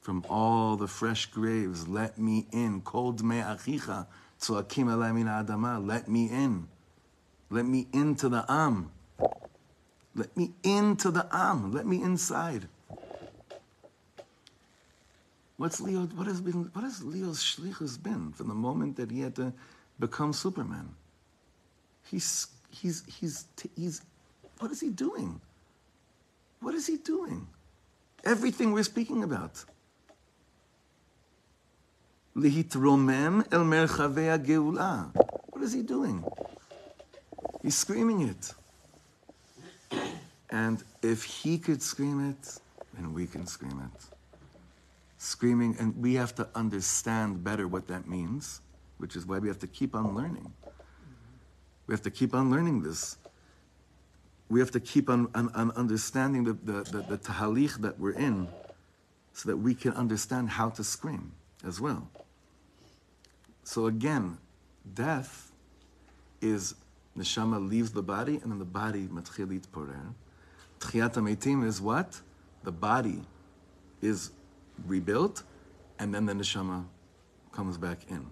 [0.00, 4.06] from all the fresh graves, "Let me in!" Kol me achicha
[4.40, 5.84] tzoakim alai min adama.
[5.84, 6.68] Let me in.
[7.50, 8.90] Let me into the Am.
[10.14, 11.72] Let me into the Am.
[11.72, 12.68] Let me inside.
[15.58, 16.06] What's Leo?
[16.06, 16.70] What has been?
[16.72, 19.52] What has Leo's shlichus been from the moment that he had to
[19.98, 20.94] become Superman?
[22.10, 23.44] He's he's he's
[23.76, 24.02] he's.
[24.58, 25.40] What is he doing?
[26.60, 27.46] What is he doing?
[28.24, 29.64] Everything we're speaking about.
[32.36, 32.42] El
[34.38, 35.10] geula.
[35.50, 36.24] What is he doing?
[37.62, 38.54] He's screaming it.
[40.50, 42.58] And if he could scream it,
[42.94, 44.04] then we can scream it.
[45.18, 48.60] Screaming, and we have to understand better what that means,
[48.98, 50.52] which is why we have to keep on learning.
[51.88, 53.16] We have to keep on learning this.
[54.50, 58.12] We have to keep on, on, on understanding the, the, the, the tahalich that we're
[58.12, 58.46] in
[59.32, 61.32] so that we can understand how to scream
[61.66, 62.08] as well.
[63.64, 64.38] So again,
[64.94, 65.50] death
[66.40, 66.74] is
[67.16, 70.14] neshama leaves the body, and then the body matchil porer.
[70.80, 72.20] Tchiyat hametim is what?
[72.64, 73.22] The body
[74.02, 74.30] is
[74.86, 75.42] rebuilt,
[75.98, 76.84] and then the neshama
[77.52, 78.26] comes back in.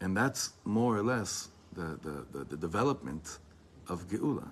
[0.00, 3.39] And that's more or less the, the, the, the development
[3.87, 4.47] of Geula.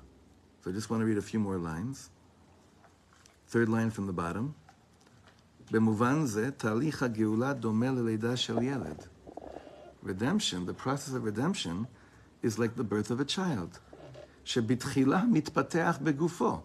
[0.63, 2.09] So I just want to read a few more lines.
[3.47, 4.55] Third line from the bottom.
[5.71, 9.05] במובן זה, תהליך הגאולה דומה ללידה של ילד.
[10.03, 11.87] Redemption, the process of redemption,
[12.43, 13.79] is like the birth of a child.
[14.45, 16.61] שבתחילה מתפתח בגופו.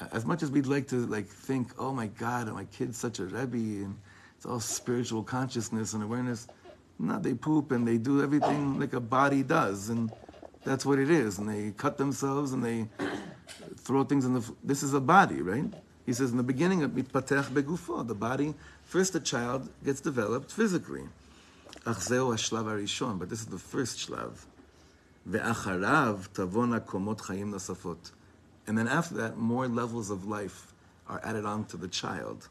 [0.00, 3.24] As much as we'd like to like think, oh my God, my kid's such a
[3.24, 3.96] rebbe, and
[4.36, 6.48] it's all spiritual consciousness and awareness.
[6.99, 10.11] now they poop and they do everything like a body does, and
[10.65, 11.37] that's what it is.
[11.39, 12.87] And they cut themselves and they
[13.77, 14.53] throw things in the.
[14.63, 15.73] This is a body, right?
[16.05, 18.53] He says in the beginning of mitpatech begufo, the body.
[18.83, 21.03] First, the child gets developed physically.
[21.85, 24.45] But this is the first shlav.
[25.29, 28.11] Ve'acharav tavona komot chayim nasafot.
[28.67, 30.73] And then after that, more levels of life
[31.07, 32.49] are added on to the child.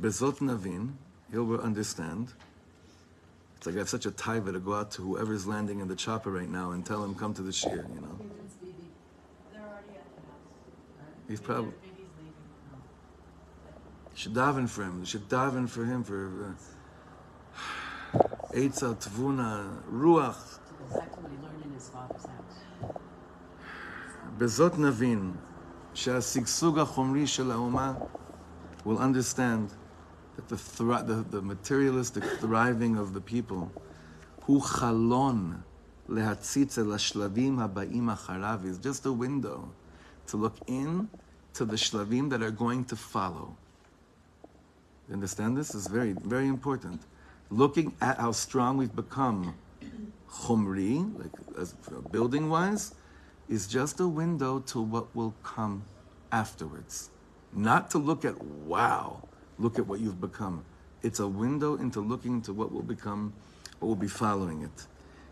[0.00, 0.92] Bezot navin,
[1.30, 2.32] he'll understand.
[3.59, 5.95] It's like I have such a taiva to go out to whoever's landing in the
[5.95, 8.17] chopper right now and tell him, come to the shir, you know.
[8.19, 8.73] Kids, baby.
[9.51, 11.27] They're already at the house.
[11.27, 12.33] He's probably, Baby's leaving.
[14.13, 15.05] should daven for him.
[15.05, 16.55] Should daven for him for
[18.13, 18.19] uh,
[18.53, 20.59] Eitzah, Tvuna, Ruach.
[20.87, 22.65] Exactly what he learned in his father's house.
[24.37, 25.31] בזאת נבין
[25.93, 27.93] שהשגשוג החומרי של האומה
[28.85, 29.73] will understand
[30.40, 33.70] that the, thri- the, the materialistic thriving of the people,
[34.44, 35.62] who chalon
[36.08, 39.70] lehatzitz el habayim acharav, is just a window
[40.26, 41.08] to look in
[41.52, 43.56] to the shlavim that are going to follow.
[45.12, 45.74] Understand this?
[45.74, 47.02] is very, very important.
[47.50, 49.54] Looking at how strong we've become,
[50.30, 51.74] chumri, like as
[52.12, 52.94] building wise,
[53.48, 55.82] is just a window to what will come
[56.30, 57.10] afterwards.
[57.52, 59.28] Not to look at, wow,
[59.59, 60.63] look at what you've become.
[61.01, 63.33] It's a window into looking to what will become,
[63.79, 64.87] what will be following it.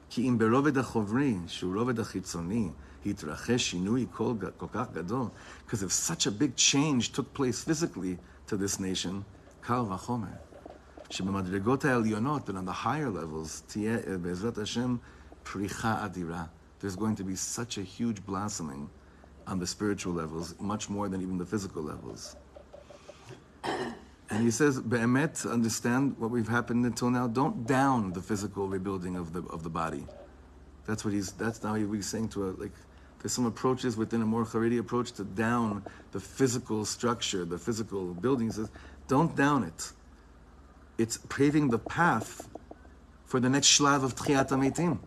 [0.09, 2.71] כי אם ברובד החוברי, שהוא רובד החיצוני,
[3.05, 5.27] התרחש שינוי כל, כל כך גדול,
[5.65, 8.17] because if such a big change took place physically
[8.47, 9.23] to this nation,
[9.61, 10.27] קל וחומר.
[11.09, 14.97] שבמדרגות העליונות, and on the higher levels, תהיה בעזרת השם
[15.43, 16.45] פריחה אדירה.
[16.79, 18.89] There's going to be such a huge blossoming
[19.47, 22.35] on the spiritual levels, much more than even the physical levels.
[24.29, 27.27] And he says, Be'emet, understand what we've happened until now.
[27.27, 30.05] Don't down the physical rebuilding of the of the body.
[30.85, 31.31] That's what he's.
[31.33, 32.71] That's now he's saying to a like.
[33.23, 38.13] There's some approaches within a more Haredi approach to down the physical structure, the physical
[38.13, 38.47] building.
[38.47, 38.69] He says,
[39.07, 39.93] don't down it.
[40.97, 42.49] It's paving the path
[43.23, 44.99] for the next shlav of Tchiyat Ametim,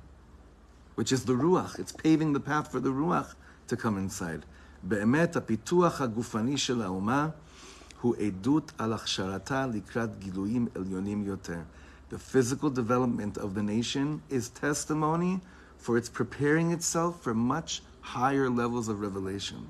[0.95, 1.79] which is the Ruach.
[1.79, 3.35] It's paving the path for the Ruach
[3.69, 4.47] to come inside.
[4.83, 7.29] באמת, הפיתוח הגופני של האומה
[8.01, 11.61] הוא עדות על הכשרתה לקראת גילויים עליונים יותר.
[12.11, 15.41] The physical development of the nation is testimony
[15.79, 17.83] for its preparing itself for much
[18.15, 19.65] higher levels of revelation.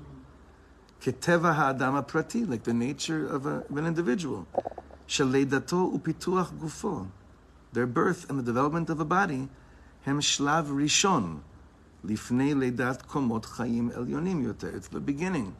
[1.01, 4.61] כטבע האדם הפרטי, like the nature of, a, of an individual.
[5.07, 7.05] של לידתו ופיתוח גופו.
[7.73, 9.47] Their birth and the development of a body
[10.05, 11.39] הם שלב ראשון
[12.03, 14.69] לפני לידת קומות חיים עליונים יותר.
[14.77, 15.51] It's the beginning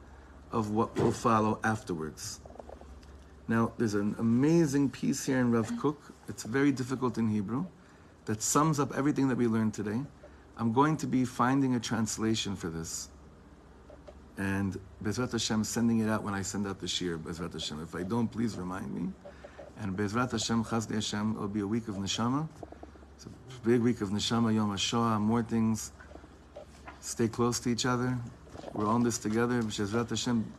[0.52, 2.41] of what will follow afterwards.
[3.53, 6.01] Now, there's an amazing piece here in Rav Kook.
[6.27, 7.67] It's very difficult in Hebrew
[8.25, 10.01] that sums up everything that we learned today.
[10.57, 13.11] I'm going to be finding a translation for this.
[14.39, 17.83] And Bezrat Hashem, sending it out when I send out the shir, Bezrat Hashem.
[17.83, 19.13] If I don't, please remind me.
[19.81, 22.49] And Bezrat Hashem, Chazdi Hashem, it'll be a week of Neshama.
[23.17, 25.93] It's a big week of Neshama, Yom HaShoah, more things.
[27.01, 28.19] Stay close to each other.
[28.73, 29.61] We're on this together.
[29.61, 30.51] Bezrat Hashem,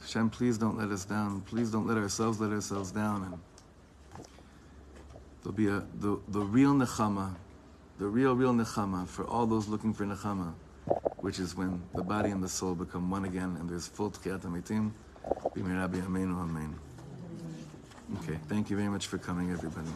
[0.00, 1.42] Hashem, please don't let us down.
[1.42, 3.22] Please don't let ourselves let ourselves down.
[3.24, 4.26] And
[5.42, 7.34] there'll be a the, the real nechama,
[7.98, 10.52] the real real nechama for all those looking for nechama,
[11.18, 14.40] which is when the body and the soul become one again, and there's full tkiyat
[14.40, 14.90] amitim.
[15.54, 16.74] B'mirabi amenu amen.
[18.18, 19.88] Okay, thank you very much for coming, everybody.